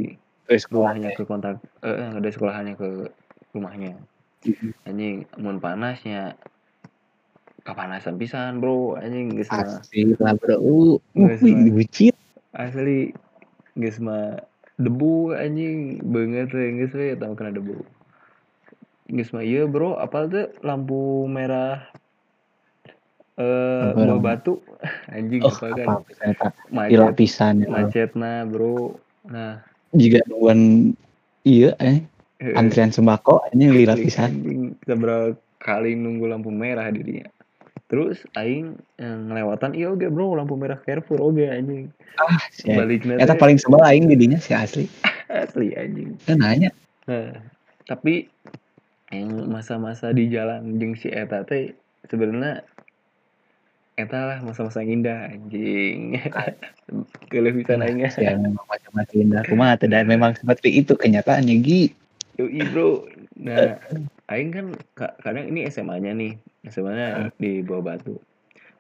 [0.49, 2.89] Terus rumahnya ke kontak eh dari sekolahannya ke
[3.53, 4.01] rumahnya
[4.89, 6.41] anjing mun panasnya
[7.63, 10.57] kapanasan pisan bro anjing geus mah Asli lah bro.
[10.59, 10.97] Uh,
[11.37, 11.71] semua.
[11.71, 12.15] bucin.
[12.53, 13.15] asli
[13.75, 14.41] geus mah
[14.77, 17.81] debu anjing banget geus we tau kena debu
[19.09, 21.85] geus mah ieu bro apal tuh lampu merah
[23.37, 24.21] eh namanya?
[24.37, 24.61] batu
[25.15, 27.55] anjing Oh, apa kan apa pisan?
[27.57, 27.69] Di macet ya.
[27.71, 28.97] macetna bro
[29.27, 30.93] nah Jika nungguan
[31.43, 32.05] iya eh
[32.55, 34.31] antrian sembako ini lapisan.
[34.31, 37.29] anjing seberapa kali nunggu lampu merah dirinya
[37.91, 41.91] terus aing yang ngelewatan iya oke bro lampu merah Carrefour oke anjing
[42.23, 42.71] Ah, sih.
[42.71, 44.87] baliknya Eta teh paling sebel aing didinya si asli.
[45.31, 46.71] asli anjing Kan nanya.
[47.11, 47.35] Nah,
[47.87, 48.31] tapi
[49.11, 51.75] yang masa-masa di jalan jeung si eta teh
[52.07, 52.63] sebenarnya
[53.99, 56.15] eta lah masa-masa yang indah anjing.
[57.31, 61.83] Pisan aing Si memang macam-macam indah rumah dan memang seperti itu kenyataannya Gi.
[62.39, 63.07] Yoi bro.
[63.41, 63.77] Nah,
[64.31, 66.39] aing kan ka- kadang ini SMA-nya nih.
[66.71, 68.17] SMA-nya di bawah batu.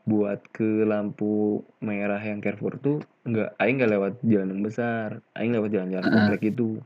[0.06, 5.08] Buat ke lampu merah yang Carrefour tuh enggak aing enggak lewat jalan yang besar.
[5.36, 6.16] Aing lewat jalan-jalan Heeh.
[6.16, 6.80] komplek itu.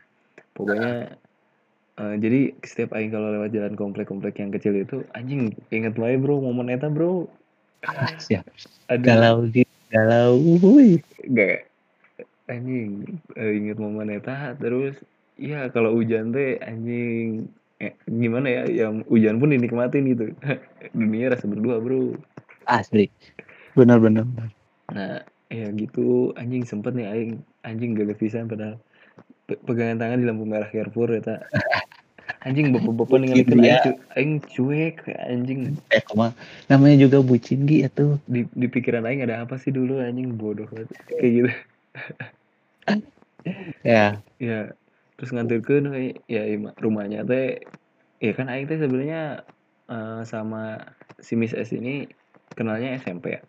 [0.57, 1.14] Pokoknya
[2.00, 6.40] eh, jadi setiap aing kalau lewat jalan komplek-komplek yang kecil itu anjing inget wae bro
[6.40, 7.29] momen eta bro.
[8.18, 8.48] Siap.
[8.88, 10.40] Aduh, Galau Gi, galau.
[10.40, 11.05] Wuih.
[11.37, 11.68] Gak
[12.48, 13.05] anjing
[13.37, 15.00] eh, inget momen eta terus
[15.40, 17.48] ya kalau hujan teh anjing
[17.85, 20.33] eh, gimana ya yang hujan pun dinikmatin gitu
[20.97, 22.16] dunia rasa berdua bro
[22.64, 23.12] Asli.
[23.77, 24.25] Benar-benar.
[24.88, 25.20] nah
[25.53, 28.81] ya gitu anjing sempet nih aing anjing gak pisan padahal
[29.44, 31.44] Pe- pegangan tangan di lampu merah Carrefour eta
[32.49, 33.37] anjing bapak-bapak Iya.
[33.37, 35.61] aing, cu aing cuek anjing
[35.92, 36.33] Eh, koma.
[36.68, 38.16] Namanya juga bucin Gi itu.
[38.25, 41.51] di, di pikiran aing ada apa sih dulu anjing bodoh banget kayak gitu
[43.85, 44.73] Ya, ya
[45.14, 46.42] terus ngantirkeun we ya
[46.83, 47.62] rumahnya teh
[48.18, 49.46] ya kan aing teh sebenarnya
[49.90, 50.83] eh, sama
[51.22, 52.09] si Miss S ini
[52.59, 53.42] kenalnya SMP ya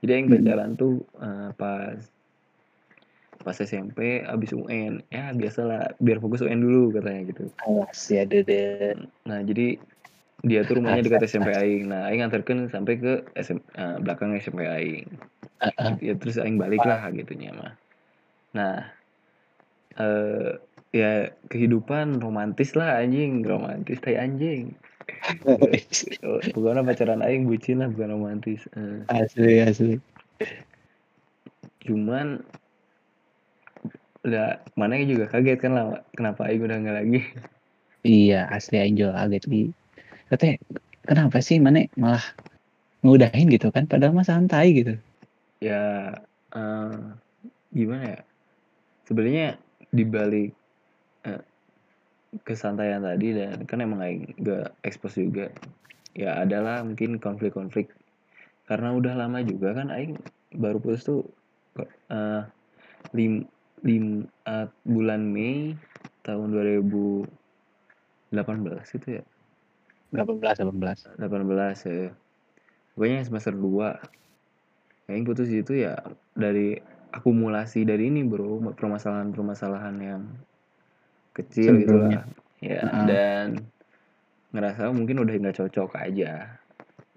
[0.00, 0.36] jadi aing Hmm.
[0.40, 1.98] pacaran tuh eh, pas
[3.44, 8.96] pas SMP abis UN ya biasalah biar fokus UN dulu katanya gitu alas ya dede.
[9.28, 9.76] nah jadi
[10.44, 14.64] dia tuh rumahnya dekat SMP aing nah aing nganterkeun sampai ke SM, eh, belakang SMP
[14.64, 15.04] aing
[15.60, 15.92] Heeh.
[16.00, 17.76] ya terus aing balik lah gitunya mah
[18.56, 18.88] nah
[20.00, 20.56] eh
[20.94, 23.42] ya kehidupan romantis lah anjing.
[23.42, 24.78] Romantis tai anjing.
[26.54, 28.62] Pokoknya pacaran aing bucin lah bukan romantis.
[28.78, 29.94] Eh, asli asli.
[31.84, 32.40] cuman
[34.24, 35.84] ya mana juga kaget kan lah
[36.16, 37.20] kenapa aing udah nggak lagi?
[38.06, 39.64] Iya, asli aing juga kaget Gi.
[40.30, 40.56] Katanya
[41.04, 42.24] kenapa sih mana malah
[43.04, 43.84] ngudahin gitu kan?
[43.84, 44.94] Padahal mah santai gitu.
[45.60, 46.12] ya
[46.54, 46.96] eh,
[47.74, 48.20] gimana ya?
[49.04, 49.60] Sebenarnya
[49.92, 50.56] dibalik
[51.24, 51.40] eh,
[52.42, 54.00] kesantaian tadi dan kan emang
[54.42, 55.50] gak expose juga.
[56.14, 57.90] Ya adalah mungkin konflik-konflik.
[58.64, 60.16] Karena udah lama juga kan aing
[60.56, 61.28] baru putus tuh
[62.08, 62.42] eh,
[63.12, 63.44] lim,
[63.82, 65.76] lim, eh, bulan Mei
[66.24, 67.28] tahun 2018
[68.96, 69.24] itu ya?
[70.14, 71.18] 18 18.
[71.18, 72.14] 18 ya.
[72.94, 73.98] Pokoknya semester 2
[75.04, 76.00] Aing putus itu ya
[76.32, 76.80] dari
[77.12, 80.22] akumulasi dari ini bro permasalahan-permasalahan yang
[81.34, 82.22] kecil gitu lah
[82.62, 83.06] ya Heeh.
[83.10, 83.46] dan
[84.54, 86.30] ngerasa mungkin udah nggak cocok aja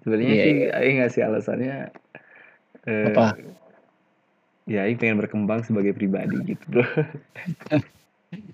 [0.02, 1.76] sebenarnya Iya, sih Aing ngasih alasannya
[2.90, 3.26] eh, Apa?
[4.68, 6.86] ya Aing pengen berkembang sebagai pribadi gitu bro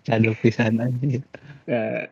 [0.03, 1.19] Cadok pisan aja.
[1.67, 2.05] nah,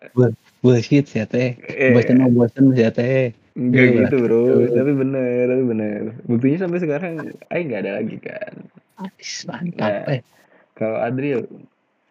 [0.64, 1.56] Bullshit sih teh.
[1.60, 3.34] eh, Bosen mau bosen sih teh.
[3.52, 7.14] enggak Iya, gitu bro tapi bener tapi bener buktinya sampai sekarang
[7.52, 8.54] Aing nggak ada lagi kan
[9.48, 10.14] mantap Nah.
[10.16, 10.22] eh.
[10.78, 11.36] Kalau Adri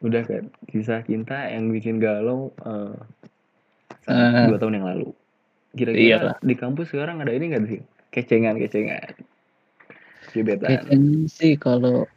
[0.01, 2.97] udah kan kisah cinta yang bikin galau eh,
[4.05, 4.47] saat Eh.
[4.49, 5.09] dua tahun yang lalu.
[5.71, 6.37] Kira-kira Iyalah.
[6.43, 9.13] di kampus sekarang ada ini nggak sih kecengan-kecengan,
[10.35, 10.69] gebetan?
[10.83, 10.99] Kayaknya
[11.31, 12.11] sih kalau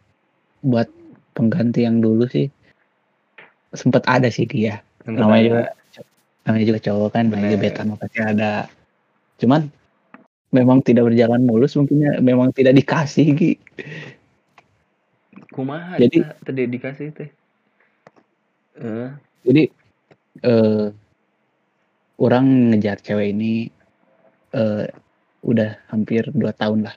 [0.64, 0.90] buat
[1.38, 2.50] pengganti yang dulu sih
[3.74, 4.82] sempet ada sih dia.
[5.06, 5.44] Namanya ada.
[5.46, 5.62] juga
[6.44, 8.68] namanya juga cowok kan main gebetan pasti ada
[9.40, 9.64] cuman
[10.52, 13.54] memang tidak berjalan mulus mungkin ya memang tidak dikasih Gi.
[15.54, 17.30] Kumaha Jadi- Jadi, terdedikasi teh.
[19.44, 19.64] Jadi
[20.42, 20.88] eh
[22.18, 23.70] orang ngejar cewek ini
[24.52, 24.86] eh
[25.44, 26.96] udah hampir dua tahun lah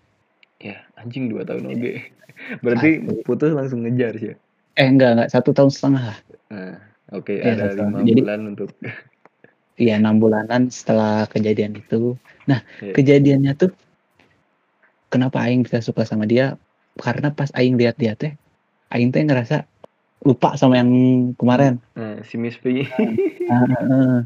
[0.59, 1.93] ya anjing dua tahun oke.
[2.65, 3.23] Berarti Asli.
[3.25, 4.31] putus langsung ngejar sih.
[4.33, 4.37] ya?
[4.77, 6.77] eh enggak enggak satu tahun setengah lah Nah,
[7.11, 7.99] oke Iya, ada satu lima.
[8.05, 8.71] Jadi- bulan untuk
[9.83, 12.15] iya enam bulanan setelah kejadian itu
[12.47, 12.93] Iya.
[12.95, 13.73] kejadiannya tuh
[15.09, 16.55] kenapa aing bisa suka sama dia
[16.97, 18.33] karena pas aing lihat dia teh
[18.89, 19.67] aing teh ngerasa
[20.27, 20.91] lupa sama yang
[21.39, 22.83] kemarin Nah, si Miss P.
[23.47, 24.19] Ah, ah.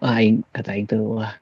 [0.00, 1.36] wah aing kata aing tuh wah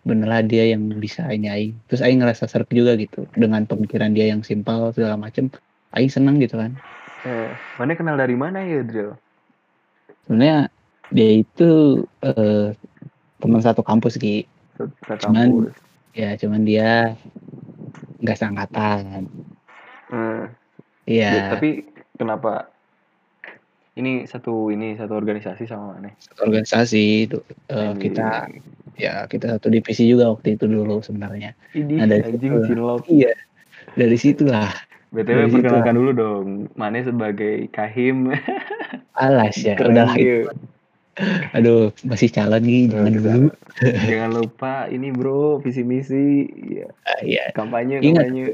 [0.00, 4.12] bener lah dia yang bisa ini aing terus aing ngerasa serk juga gitu dengan pemikiran
[4.12, 5.48] dia yang simpel segala macem
[5.92, 6.72] aing seneng gitu kan
[7.20, 9.12] Eh, mana kenal dari mana ya, Drill?
[10.24, 10.72] sebenarnya
[11.12, 11.70] dia itu
[12.22, 12.72] eh,
[13.36, 14.48] teman satu kampus Ki
[15.04, 15.74] Satu Cuman- kampus.
[16.12, 17.12] ya cuman dia
[18.20, 19.28] nggak seangkatan
[20.10, 20.44] Eh,
[21.06, 21.84] iya ya, tapi
[22.16, 22.69] kenapa
[24.00, 26.10] ini satu ini satu organisasi sama mana?
[26.18, 28.00] satu organisasi itu Anjing.
[28.02, 28.48] kita
[28.96, 32.66] ya kita satu divisi juga waktu itu dulu sebenarnya Ini Nah, dari anjing situ.
[32.66, 33.02] cinlok.
[33.06, 33.32] iya
[33.92, 34.72] dari situlah
[35.10, 36.46] BTW Dari perkenalkan dulu dong.
[36.74, 38.30] Mana sebagai kahim.
[39.12, 40.48] alas ya Keren udahlah gitu.
[41.52, 43.42] aduh masih calon nih jangan dulu
[44.08, 48.24] Jangan lupa ini bro visi misi ya, Ah, iya kampanye Ingat.
[48.24, 48.44] kampanye.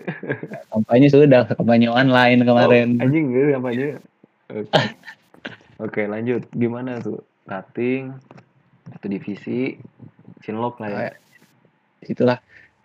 [0.67, 3.87] kampanye sudah kampanye online kemarin Oh, anjing gitu kampanye.
[4.49, 4.71] Oke.
[5.77, 6.49] Oke lanjut.
[6.53, 7.21] Gimana tuh?
[7.47, 8.11] Rating
[8.91, 9.79] satu divisi
[10.43, 10.99] cinlok lah ya.
[10.99, 11.15] Ah,
[12.03, 12.39] itulah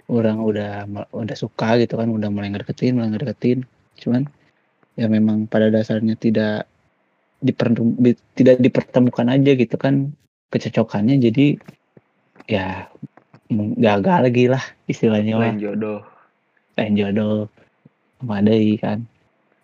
[0.06, 3.64] orang udah udah suka gitu kan udah mulai ngedeketin mulai ngedeketin
[3.98, 4.28] cuman
[5.00, 6.68] ya memang pada dasarnya tidak
[7.40, 10.14] dipertem- di- tidak dipertemukan aja gitu kan
[10.52, 11.58] kecocokannya jadi
[12.46, 12.92] ya
[13.80, 16.00] gagal lagi lah istilahnya lah Lain jodoh.
[16.76, 17.48] lain jodoh
[18.20, 19.06] memadai kan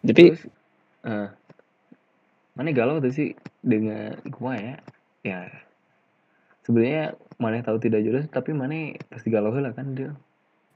[0.01, 0.43] tapi Terus,
[1.05, 1.27] eh,
[2.57, 4.75] mana galau tuh sih dengan gua ya?
[5.21, 5.39] Ya,
[6.65, 10.11] sebenarnya mana tahu tidak jodoh, tapi mana pasti galau lah kan dia.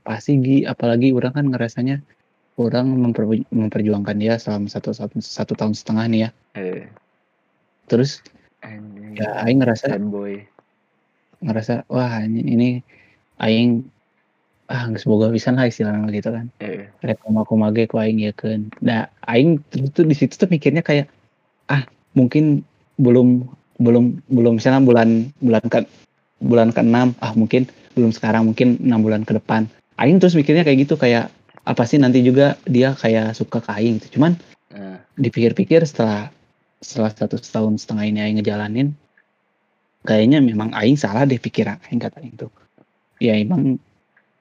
[0.02, 2.02] pasti Gi, apalagi orang kan ngerasanya
[2.58, 6.89] orang memper- memperjuangkan dia selama satu, satu satu tahun setengah nih ya Eh,
[7.86, 8.26] terus
[8.65, 9.13] anjing.
[9.22, 10.41] ya Aing ngerasa boy.
[11.41, 12.70] ngerasa wah ini, ini
[13.38, 13.86] Aing
[14.74, 18.34] ah nggak semoga bisa lah istilahnya gitu kan Eh, rek aku mage ku Aing ya
[18.34, 19.62] kan nah Aing
[19.94, 21.13] tuh di situ tuh mikirnya kayak
[21.72, 21.82] ah
[22.14, 22.68] mungkin
[23.00, 23.48] belum
[23.80, 25.80] belum belum misalnya bulan bulan ke
[26.44, 29.66] bulan ke enam ah mungkin belum sekarang mungkin enam bulan ke depan.
[29.98, 31.32] Aing terus mikirnya kayak gitu kayak
[31.64, 34.18] apa sih nanti juga dia kayak suka ke Aing gitu.
[34.20, 34.36] Cuman
[34.74, 36.30] eh, dipikir-pikir setelah
[36.82, 38.88] setelah satu tahun setengah ini Aing ngejalanin
[40.06, 42.52] kayaknya memang Aing salah deh pikiran Aing kata Aing tuh.
[43.22, 43.78] Ya emang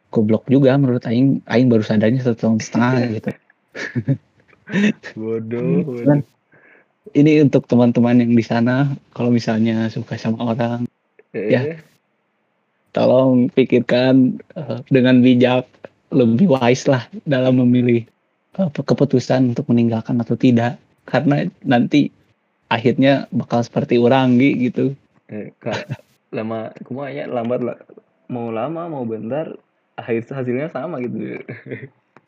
[0.08, 3.30] goblok juga menurut Aing Aing baru sadarnya satu tahun setengah gitu.
[5.18, 6.22] Bodoh, bodoh.
[7.10, 10.86] Ini untuk teman-teman yang di sana kalau misalnya suka sama orang
[11.30, 11.62] Eh, ya.
[12.90, 15.62] tolong pikirkan eh, dengan bijak
[16.10, 18.02] lebih wise lah dalam memilih
[18.58, 20.74] eh, keputusan untuk meninggalkan atau tidak
[21.06, 22.10] karena nanti
[22.66, 24.94] akhirnya bakal seperti orang Gi, gitu
[25.30, 25.86] eh, Kak,
[26.34, 27.78] lama, kumanya lambat lah.
[28.30, 29.54] Mau lama, mau bentar,
[29.98, 31.42] akhir hasilnya sama gitu.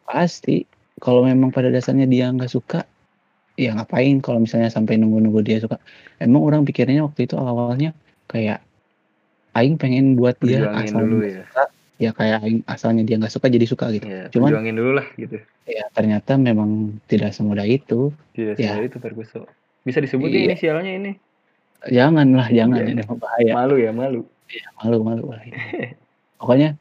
[0.06, 0.66] pasti
[1.02, 2.86] kalau memang pada dasarnya dia nggak suka
[3.54, 5.76] ya ngapain kalau misalnya sampai nunggu-nunggu dia suka
[6.18, 7.92] emang orang pikirnya waktu itu awalnya
[8.26, 8.64] kayak
[9.52, 11.44] Aing pengen buat dia asal dulu ya.
[11.44, 11.64] suka,
[12.00, 15.06] ya kayak Aing asalnya dia nggak suka jadi suka gitu Ya, Cuman- perjuangin dulu lah
[15.20, 15.36] gitu.
[15.68, 18.72] ya ternyata memang tidak semudah itu Tidak Ya.
[18.72, 19.44] semua itu terkuso.
[19.84, 20.48] Bisa disebut Iya.
[20.48, 21.12] inisialnya ini.
[21.82, 22.90] janganlah jangan Iya.
[22.94, 24.22] ini bahaya Malu ya, malu.
[24.80, 25.52] malu malu bahaya.
[26.40, 26.78] pokoknya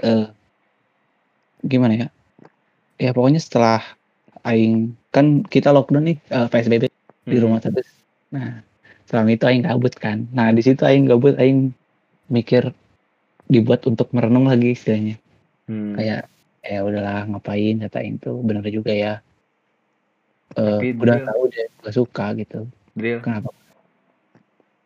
[0.00, 0.26] eh
[1.62, 2.06] gimana ya
[2.96, 3.84] ya pokoknya setelah
[4.42, 7.42] Aing kan kita lockdown nih eh, PSBB di Hmm.
[7.46, 7.86] rumah terus.
[8.30, 8.62] Nah,
[9.06, 10.26] selama itu aing gabut kan.
[10.30, 11.74] Nah, di situ aing gabut aing
[12.30, 12.70] mikir
[13.50, 15.18] dibuat untuk merenung lagi istilahnya.
[15.66, 15.98] Hmm.
[15.98, 16.30] Kayak
[16.62, 19.14] ya udahlah ngapain kata aing tuh bener juga ya.
[20.54, 22.66] Eh, Tapi udah tahu dia gak suka gitu.
[22.94, 23.54] Drill, Kenapa?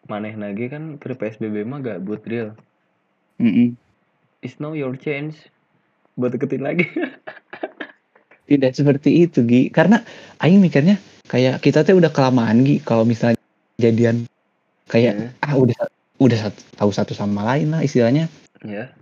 [0.04, 2.52] maneh lagi kan ke PSBB mah gabut, Drill.
[3.40, 3.72] Mm-mm.
[4.44, 5.48] It's now your chance
[6.20, 6.84] buat deketin lagi.
[8.44, 9.68] Tidak seperti itu Gi.
[9.68, 10.04] Karena
[10.38, 13.40] aing mikirnya kayak kita tuh udah kelamaan Gi kalau misalnya
[13.76, 14.28] jadian
[14.86, 15.28] kayak Ya.
[15.40, 15.78] ah udah
[16.16, 18.28] udah satu, tahu satu sama lain lah istilahnya.
[18.62, 18.92] ya.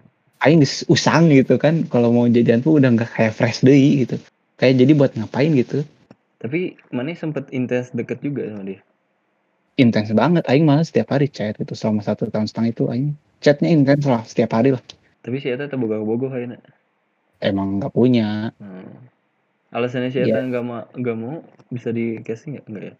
[0.41, 4.19] aing usang gitu kan kalau mau jajan tuh udah nggak kayak fresh deh gitu
[4.57, 5.87] kayak jadi buat ngapain gitu
[6.39, 8.83] Tapi maneh sempet intens deket juga sama dia.
[9.75, 13.71] intens banget aing malah setiap hari chat itu selama satu tahun setengah itu aing chatnya
[13.71, 14.83] intens lah setiap hari lah
[15.23, 16.59] Tapi si Eta boga-boga kayaknya.
[17.39, 18.99] emang nggak punya Hmm.
[19.73, 20.37] Alasannya si Iya.
[20.37, 21.41] Eta nggak mau nggak mau
[21.73, 22.67] bisa di casting nggak?
[22.69, 22.95] Nggak ya?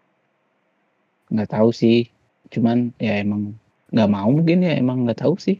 [1.33, 2.09] nggak tahu sih
[2.53, 3.57] cuman ya emang
[3.89, 5.57] nggak mau mungkin ya emang nggak tahu sih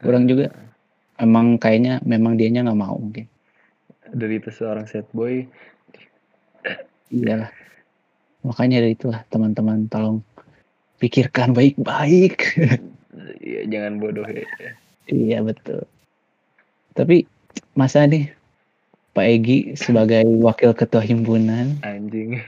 [0.00, 0.48] orang juga
[1.20, 3.28] emang kayaknya memang dianya nggak mau mungkin
[4.12, 5.44] Dari itu seorang sad boy.
[7.12, 7.52] iyalah
[8.40, 10.24] makanya dari itulah teman-teman tolong
[10.96, 12.56] pikirkan baik-baik
[13.42, 14.46] Ya jangan bodoh ya.
[15.10, 15.84] Iya betul.
[16.96, 17.28] Tapi
[17.76, 18.32] masa nih
[19.12, 21.76] Pak Egi sebagai wakil ketua himpunan.
[21.84, 22.40] Anjing.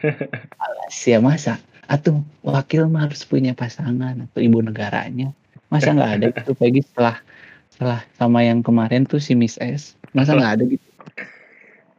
[0.57, 1.61] Alas ya masa?
[1.85, 5.37] Atuh wakil mah harus punya pasangan atau ibu negaranya.
[5.69, 7.21] Masa nggak ada gitu Pak Egi setelah
[7.69, 9.93] setelah sama yang kemarin tuh si Miss S.
[10.17, 10.87] Masa nggak ada gitu?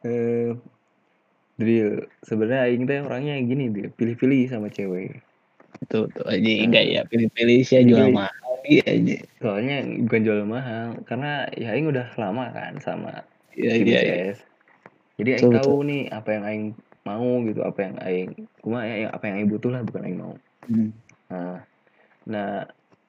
[0.05, 0.57] Eh,
[1.61, 5.21] Drill, sebenarnya Aing teh orangnya gini dia, pilih-pilih sama cewek.
[5.93, 8.17] Tuh tuh aja enggak ya pilih-pilih sih jual Pilih.
[8.17, 9.17] mahal iya aja.
[9.39, 9.77] Soalnya
[10.09, 13.21] bukan jual mahal, karena ya Aing udah lama kan sama
[13.55, 14.35] Iya iya iya.
[15.15, 16.65] Jadi Aing Betul, tahu nih apa yang Aing
[17.07, 20.33] mau gitu, apa yang Aing, cuma ya apa yang Aing butuh lah, bukan Aing mau.
[20.67, 20.89] Hmm.
[21.31, 21.55] Nah,
[22.27, 22.51] nah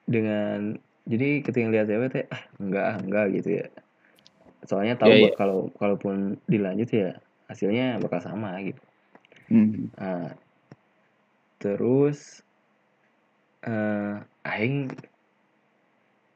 [0.07, 3.65] dengan jadi ketika lihat cewek teh ah enggak ah enggak gitu ya.
[4.63, 5.23] Soalnya tahu iya.
[5.27, 7.09] bak- kalau kalaupun dilanjut ya
[7.51, 8.79] hasilnya bakal sama gitu.
[9.51, 9.91] Hmm.
[9.95, 10.31] Nah,
[11.59, 12.39] terus
[13.67, 14.15] eh
[14.47, 14.93] aing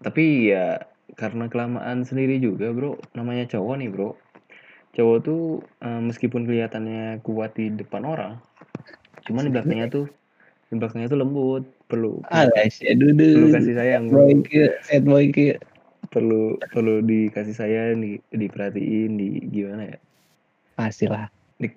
[0.01, 0.81] tapi ya
[1.15, 2.97] karena kelamaan sendiri juga, Bro.
[3.13, 4.17] Namanya cowok nih, Bro.
[4.91, 5.41] Cowok tuh
[5.83, 8.33] eh, meskipun kelihatannya kuat di depan orang,
[9.23, 10.05] cuman di belakangnya tuh
[10.67, 12.59] di belakangnya tuh lembut, perlu ya
[12.99, 15.31] perlu kasih sayang, Boy.
[16.11, 19.97] Perlu perlu dikasih sayang, di, diperhatiin, di gimana ya?
[20.75, 21.31] Pasti lah.
[21.55, 21.71] Di,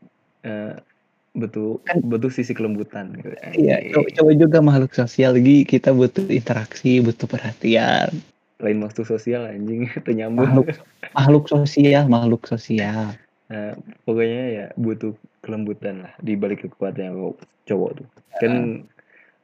[1.34, 3.34] butuh Kan butuh sisi kelembutan gitu.
[3.58, 3.82] iya
[4.14, 8.10] cowok juga makhluk sosial lagi kita butuh interaksi, butuh perhatian.
[8.62, 10.46] Lain waktu sosial anjing, itu nyambung.
[10.46, 10.68] Makhluk
[11.14, 13.14] makhluk sosial, makhluk sosial.
[13.50, 13.76] Nah,
[14.08, 15.12] pokoknya ya butuh
[15.44, 17.36] kelembutan lah di balik kekuatannya cowok,
[17.68, 18.08] cowok tuh.
[18.40, 18.52] Kan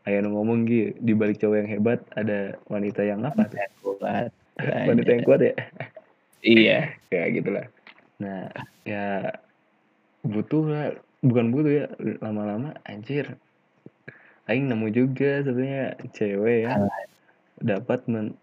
[0.09, 3.59] ayah ngomong gitu, di balik cowok yang hebat ada wanita yang apa tuh?
[3.61, 4.31] Yang kuat.
[4.89, 5.55] Wanita yang kuat ya?
[6.41, 6.79] Iya.
[7.15, 7.67] ya gitulah.
[8.21, 8.49] Nah,
[8.89, 9.37] ya
[10.25, 10.87] butuh lah,
[11.21, 11.87] bukan butuh ya,
[12.25, 13.37] lama-lama anjir.
[14.49, 16.89] Aing nemu juga sebenarnya cewek yang
[17.61, 18.37] dapat men-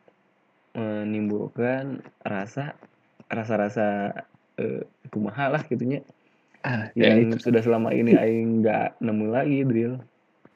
[0.77, 2.77] menimbulkan rasa
[3.27, 4.13] rasa-rasa
[4.55, 6.05] eh, kumaha lah gitunya
[6.61, 7.47] Ah, ya yang itu.
[7.47, 9.97] sudah selama ini aing nggak nemu lagi drill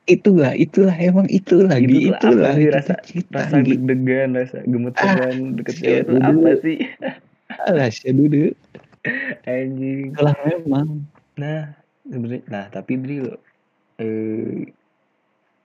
[0.04, 5.56] Itulah, itulah emang itulah itu Gi, tuh itulah kita rasa cita rasa deg-degan rasa gemeteran
[5.56, 6.42] deket shit, cewek itu dulu.
[6.42, 6.78] apa sih
[7.70, 8.46] Alas ya dudu.
[9.48, 10.88] anjing Itulah memang.
[11.38, 13.30] nah sebenarnya nah tapi drill
[13.98, 14.68] eh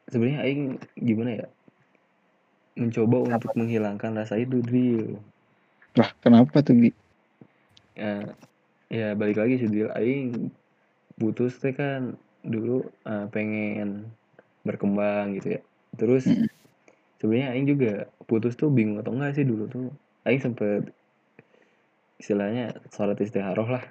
[0.06, 0.62] sebenarnya aing
[0.96, 1.46] gimana ya
[2.76, 5.16] mencoba untuk menghilangkan rasa itu drill
[5.96, 6.90] Lah, kenapa tuh Gi?
[7.96, 8.20] ya,
[8.92, 10.52] ya balik lagi sih drill aing
[11.16, 14.04] putus teh kan dulu eh, pengen
[14.62, 15.60] berkembang gitu ya
[15.96, 16.46] terus Mm.
[17.16, 17.92] sebenarnya aing juga
[18.28, 19.88] putus tuh bingung atau enggak sih dulu tuh
[20.28, 20.92] aing sempet
[22.16, 23.84] istilahnya sholat istikharoh lah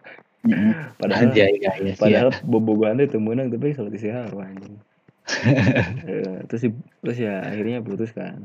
[0.45, 0.77] Mm.
[1.01, 2.37] padahal Anjay guys, padahal ya.
[2.45, 4.77] bobogohan tuh temenang tapi sholat istikharoh anjing
[6.05, 6.69] Eh, terus
[7.01, 8.37] terus ya akhirnya putus kan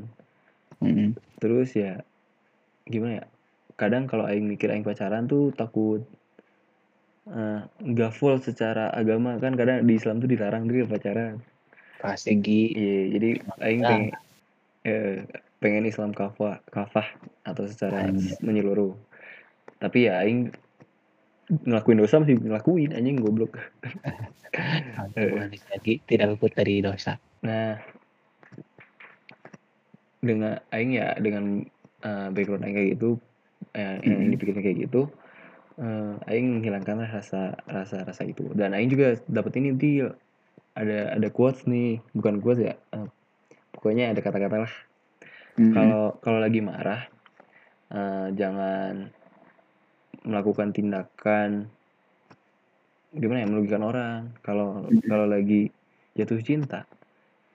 [0.81, 1.13] Mm.
[1.37, 2.01] terus ya
[2.89, 3.25] gimana ya
[3.77, 6.05] kadang kalau aing mikir aing pacaran tuh takut
[7.29, 11.41] eh, nggak full secara agama kan kadang di Islam tuh dilarang dia pacaran
[12.01, 12.63] Pasti Gi.
[12.73, 14.09] iya jadi aing pengen
[14.89, 15.17] eh,
[15.61, 17.09] pengen Islam kafah kafah
[17.45, 18.41] atau secara Anjay.
[18.41, 18.97] menyeluruh
[19.81, 20.49] tapi ya aing
[21.51, 23.59] ngelakuin dosa masih ngelakuin anjing goblok
[26.09, 27.19] tidak luput dari dosa.
[27.43, 27.79] nah
[30.21, 31.65] dengan aing ya dengan
[32.05, 33.11] eh, background aing kayak gitu
[33.77, 35.09] eh, yang dipikirin kayak gitu
[35.81, 40.13] eh, aing menghilangkan rasa rasa rasa itu dan aing juga dapat ini deal
[40.77, 43.09] ada ada quotes nih bukan quotes ya eh,
[43.75, 44.75] pokoknya ada kata-kata lah
[45.59, 45.75] Mm.
[45.77, 47.05] kalau kalau lagi marah
[47.91, 49.11] eh, jangan
[50.25, 51.69] melakukan tindakan
[53.11, 55.03] gimana ya merugikan orang kalau Mm.
[55.11, 55.69] kalau lagi
[56.15, 56.87] jatuh cinta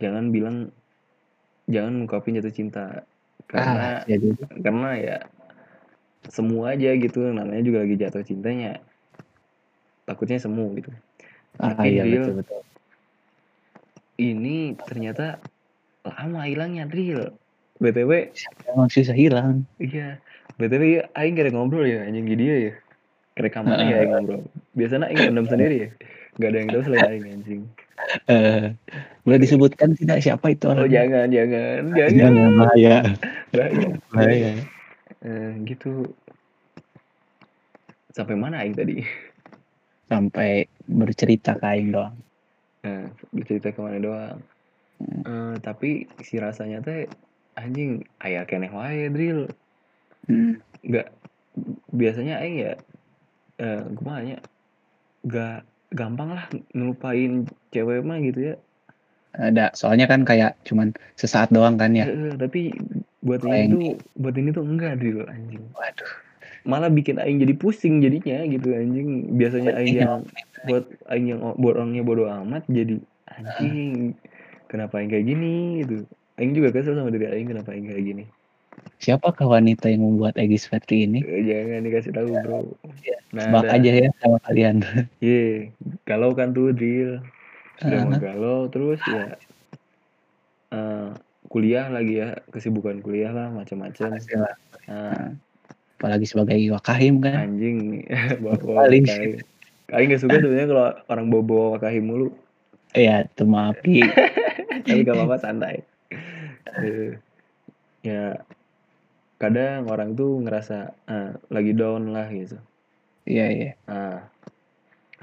[0.04, 0.76] jangan bilang
[1.66, 2.86] jangan ngungkapin jatuh cinta.
[3.46, 4.42] Karena Ah, ya dudu.
[4.62, 5.18] karena ya
[6.30, 7.22] semua aja gitu.
[7.30, 8.82] Namanya juga lagi jatuh cintanya.
[10.06, 10.90] Takutnya semu gitu.
[11.58, 12.62] Ah, tapi iya Drill betul betul.
[14.16, 15.40] ini ternyata
[16.04, 17.36] lama hilangnya Drill
[17.80, 18.32] btw
[18.72, 19.68] Emang susah hilang.
[19.80, 20.20] iya.
[20.56, 22.74] Btw aing gak ada ngobrol ya anjing di dia ya.
[23.36, 24.42] Rekamannya ya aing ngobrol.
[24.76, 25.90] Biasanya aing pendam sendiri ya
[26.36, 27.64] gak ada yang tahu selain aing anjing
[28.28, 28.76] Eh,
[29.24, 31.08] boleh disebutkan tidak siapa itu oh orangnya?
[31.08, 32.98] jangan jangan jangan Jangan bahaya.
[33.56, 34.52] bahaya Bahaya.
[35.24, 36.04] Eh, gitu
[38.12, 39.00] sampai mana aing tadi
[40.06, 42.14] Sampai bercerita ke aing doang.
[42.86, 44.38] Nah, bercerita ke mana doang.
[45.02, 47.10] Eh, tapi si rasanya teh
[47.58, 49.50] anjing aya keneh wae drill.
[50.30, 50.62] Hmm.
[51.90, 52.74] Biasanya aing ya
[53.56, 54.38] eh kumaha nya
[55.26, 55.64] nggak
[55.96, 58.56] gampang lah ngelupain cewek mah gitu ya.
[59.36, 62.08] Ada, soalnya kan kayak cuman sesaat doang kan ya.
[62.08, 62.72] Eh, tapi
[63.24, 63.84] buat Kalau ini yang tuh
[64.20, 65.64] buat ini tuh enggak drill anjing.
[65.74, 66.12] Waduh.
[66.66, 70.26] malah bikin aing jadi pusing jadinya gitu anjing biasanya aing yang
[70.66, 72.98] buat aing yang buat orangnya bodoh amat jadi
[73.30, 74.18] anjing
[74.66, 76.10] kenapa aing kayak gini gitu
[76.42, 78.24] aing juga kesel sama diri aing kenapa aing kayak gini
[79.00, 81.20] Siapakah wanita yang membuat Egi seperti ini?
[81.22, 82.60] Eh, jangan dikasih tahu bro
[83.36, 84.76] nah Sebab ada- aja ya sama kalian.
[85.20, 85.76] Iya,
[86.08, 87.20] galau kan tuh drill.
[87.84, 88.20] Sudah mau Aha.
[88.24, 89.36] galau terus ya
[90.72, 91.10] eh,
[91.52, 94.16] kuliah lagi ya, kesibukan kuliah lah macam-macam.
[94.88, 95.36] Nah,
[95.96, 97.52] Apalagi sebagai wakahim kan.
[97.52, 98.04] anjing
[98.44, 99.04] bawa Paling.
[99.86, 102.28] Kalian gak suka sebenarnya kalau orang bawa wakahim mulu,
[102.96, 104.02] Iya, temapi.
[104.88, 105.84] tapi gak apa-apa santai.
[106.80, 107.20] Eh,
[108.02, 108.40] ya
[109.36, 112.58] kadang orang tuh ngerasa ah, lagi down lah gitu.
[113.26, 113.72] Iya, iya.
[113.90, 114.22] Nah,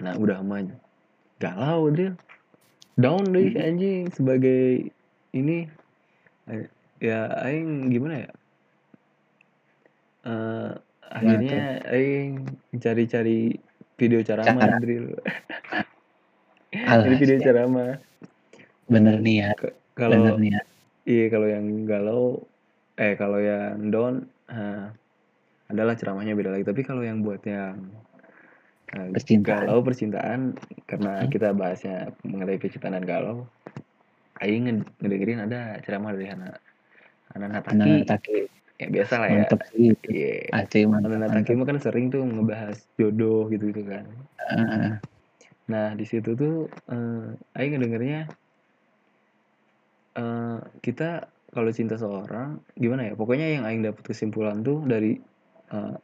[0.03, 0.75] nah udah aman.
[1.39, 2.15] Galau dia.
[3.01, 4.93] Down deh anjing sebagai
[5.33, 5.65] ini
[7.01, 8.31] ya aing gimana ya?
[10.29, 10.71] Eh
[11.13, 12.47] akhirnya aing
[12.79, 13.57] cari-cari
[13.97, 14.77] video ceramah Cara.
[14.79, 15.17] drill.
[16.73, 17.45] Alah, video siap.
[17.49, 17.97] ceramah.
[18.93, 19.19] bener.
[19.57, 20.37] Ke- Bener Kalau
[21.05, 22.45] iya kalau yang galau
[23.01, 24.15] eh kalau yang down
[24.53, 24.93] ah,
[25.73, 26.65] adalah ceramahnya beda lagi.
[26.69, 27.81] Tapi kalau yang buat yang
[28.93, 29.65] eh, Percintaan.
[29.65, 30.41] galau percintaan
[30.85, 31.31] karena Hmm.
[31.33, 33.49] kita bahasnya mengenai percintaan dan galau
[34.45, 36.51] aing nged- ngedengerin ada ceramah dari Hana
[37.33, 38.37] Hana Nataki taki
[38.77, 39.95] ya biasa lah ya mantep sih.
[40.53, 41.09] Asli mantep.
[41.15, 44.05] Hana Nataki mah kan sering tuh ngebahas jodoh gitu gitu kan
[44.43, 44.99] Ah,
[45.71, 48.29] nah di situ tuh eh, aing ngedengernya
[50.21, 53.15] eh, kita kalau cinta seorang gimana ya?
[53.15, 55.21] Pokoknya yang aing dapat kesimpulan tuh dari
[55.73, 55.97] eh,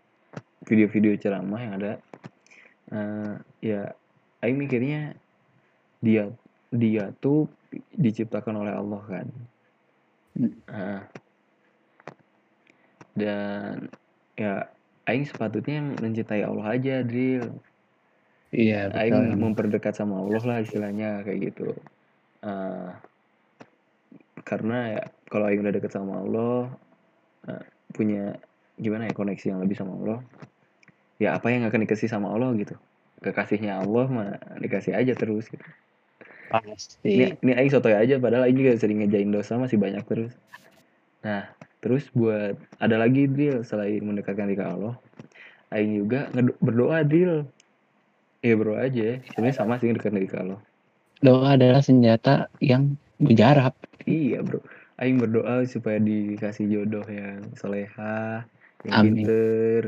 [0.68, 1.92] video-video ceramah yang ada
[2.92, 3.34] eh,
[3.64, 3.82] ya
[4.44, 5.16] aing mikirnya
[6.04, 6.28] dia
[6.68, 7.48] dia tuh
[7.96, 9.26] diciptakan oleh Allah kan.
[10.38, 11.02] Nah,
[13.18, 13.90] dan
[14.38, 14.68] ya
[15.08, 17.50] aing sepatutnya mencintai Allah aja drill
[18.48, 19.40] Iya, aing betul.
[19.44, 21.76] memperdekat sama Allah lah istilahnya kayak gitu.
[22.40, 22.90] Eh,
[24.40, 26.72] karena ya kalau aing udah deket sama Allah
[27.48, 28.36] eh, punya
[28.78, 30.18] gimana ya koneksi yang lebih sama Allah
[31.18, 32.78] ya apa yang akan dikasih sama Allah gitu.
[33.18, 34.28] Kekasihnya Allah mah
[34.62, 35.62] dikasih aja terus gitu.
[36.48, 37.12] Pasti.
[37.12, 40.32] ini ini aing sotoy aja padahal aing juga sering ngejain dosa masih banyak terus.
[41.26, 41.50] Nah
[41.82, 44.94] terus buat ada lagi drill selain mendekatkan diri ke Allah.
[45.74, 46.30] Aing juga
[46.62, 47.44] berdoa drill
[48.40, 49.18] ya berdoa aja.
[49.34, 50.62] Sebenarnya sama sih dekat diri ke Allah.
[51.18, 53.74] Doa adalah senjata yang mujarab.
[54.06, 54.62] iya bro
[54.98, 58.44] aing berdoa supaya dikasih jodoh yang soleha
[58.86, 59.24] yang Amin.
[59.24, 59.82] pinter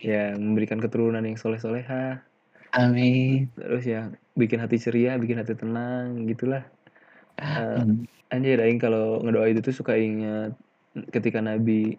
[0.00, 2.20] yang memberikan keturunan yang soleh soleha
[2.74, 3.48] Amin.
[3.56, 6.64] terus yang bikin hati ceria bikin hati tenang gitulah
[7.36, 8.08] Eh, Hmm.
[8.32, 10.56] Anjir, aing kalau ngedoa itu tuh suka ingat
[11.12, 11.94] ketika Nabi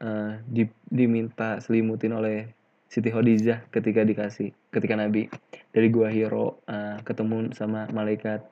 [0.00, 2.48] eh, di, diminta selimutin oleh
[2.86, 5.26] Siti Khadijah ketika dikasih, ketika Nabi
[5.74, 8.46] dari gua Hiro eh, ketemu sama malaikat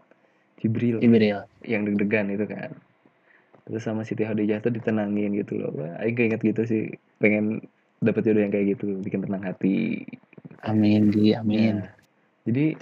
[0.58, 1.46] Jibril Jibril.
[1.62, 2.74] yang deg-degan itu kan.
[3.62, 5.70] Terus sama Siti Khadijah tuh ditenangin gitu loh.
[6.02, 6.82] Aing keinget gitu sih,
[7.22, 7.62] pengen
[8.02, 10.02] dapet jodoh yang kayak gitu, bikin tenang hati.
[10.66, 11.82] Amin, di amin.
[11.82, 11.90] Nah,
[12.46, 12.74] jadi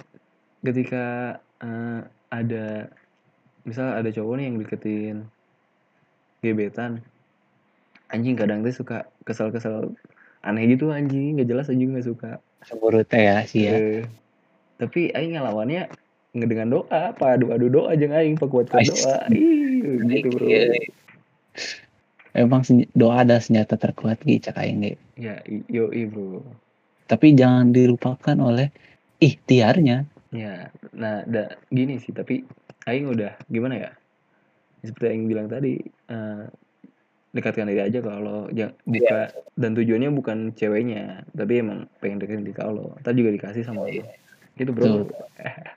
[0.65, 2.01] ketika eh,
[2.33, 2.89] ada
[3.65, 5.17] misal ada cowok nih yang deketin
[6.41, 7.05] gebetan
[8.09, 9.93] anjing kadang tuh suka kesel-kesel
[10.41, 13.73] aneh gitu anjing nggak jelas anjing nggak suka Cemburu teh ya sih ya.
[13.77, 14.01] Eh,
[14.77, 15.89] tapi aing ngelawannya
[16.33, 18.89] nge dengan doa apa adu adu doa jeung aing pakuatkan Ais.
[18.89, 20.47] doa ih gitu bro.
[22.31, 22.63] Emang
[22.95, 26.41] doa ada senjata terkuat gitu cak aing ya yo bro.
[27.09, 28.71] Tapi jangan dilupakan oleh
[29.19, 30.07] ikhtiarnya.
[30.31, 32.47] ya nah da, gini sih tapi
[32.87, 33.91] aing udah gimana ya?
[34.81, 36.43] Seperti yang bilang tadi eh,
[37.35, 39.19] dekatkan diri aja kalau jangan buka
[39.59, 42.95] dan tujuannya bukan ceweknya tapi emang pengen deketin diri ke Allah.
[43.03, 44.07] Ntar juga dikasih sama Allah
[44.61, 45.09] gitu bro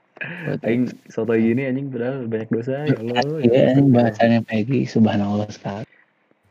[0.68, 5.84] aing soto gini anjing padahal banyak dosa ya Allah ya Iya, bahasanya Peggy subhanallah sekali.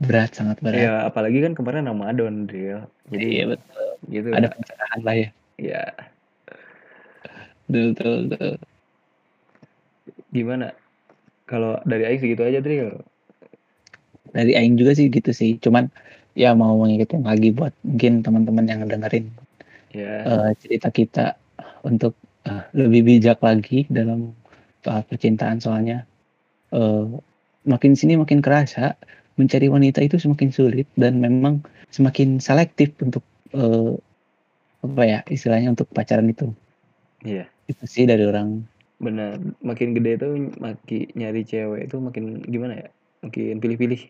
[0.03, 0.83] Berat sangat berat.
[0.83, 3.87] ya apalagi kan kemarin Ramadan Drill jadi Iya, betul.
[4.11, 5.29] gitu Ada pencerahan lah ya.
[5.57, 5.83] ya
[7.71, 8.53] Betul, betul, betul.
[10.33, 10.73] gimana
[11.47, 12.99] kalau dari aing segitu aja Drill
[14.33, 15.61] Dari aing juga sih gitu sih.
[15.61, 15.87] Cuman
[16.33, 19.29] ya mau mengingetin lagi buat mungkin teman-teman yang dengerin
[19.93, 21.37] ya eh, cerita kita
[21.85, 22.17] untuk
[22.47, 24.35] eh, lebih bijak lagi dalam
[24.83, 26.03] soal percintaan soalnya.
[26.73, 27.05] Eh,
[27.63, 28.99] makin sini makin kerasa
[29.39, 33.23] mencari wanita itu semakin sulit dan memang semakin selektif untuk
[33.55, 33.93] eh,
[34.83, 36.51] apa ya istilahnya untuk pacaran itu.
[37.23, 37.47] Iya.
[37.71, 38.67] Itu sih dari orang.
[38.99, 39.39] Benar.
[39.63, 42.89] Makin gede tuh makin nyari cewek itu makin gimana ya?
[43.23, 44.01] Makin pilih-pilih.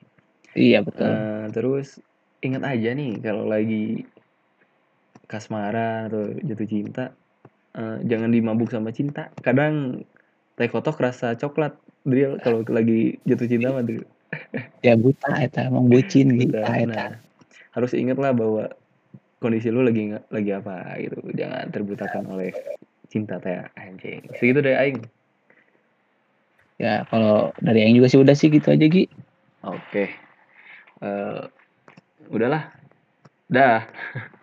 [0.57, 1.05] Iya betul.
[1.09, 2.01] Eh, terus
[2.41, 4.05] ingat aja nih kalau lagi
[5.29, 7.05] kasmaran atau jatuh cinta
[7.77, 9.29] uh, jangan dimabuk sama cinta.
[9.41, 10.05] Kadang
[10.57, 11.73] teh kotok rasa coklat
[12.05, 14.05] dia kalau lagi jatuh cinta mah tuh
[14.85, 17.15] ya buta eta emang bucin gitu nah,
[17.73, 18.69] harus ingat lah bahwa
[19.43, 21.19] kondisi lu lagi lagi apa gitu.
[21.35, 22.55] Jangan terbutakan oleh
[23.11, 24.23] cinta teh anjing.
[24.39, 25.03] Segitu deh aing.
[26.79, 29.11] Ya kalau dari aing juga sih udah sih gitu aja Gi.
[29.67, 30.15] Oke.
[31.03, 31.43] Uh,
[32.31, 32.71] udahlah.
[33.51, 33.83] Dah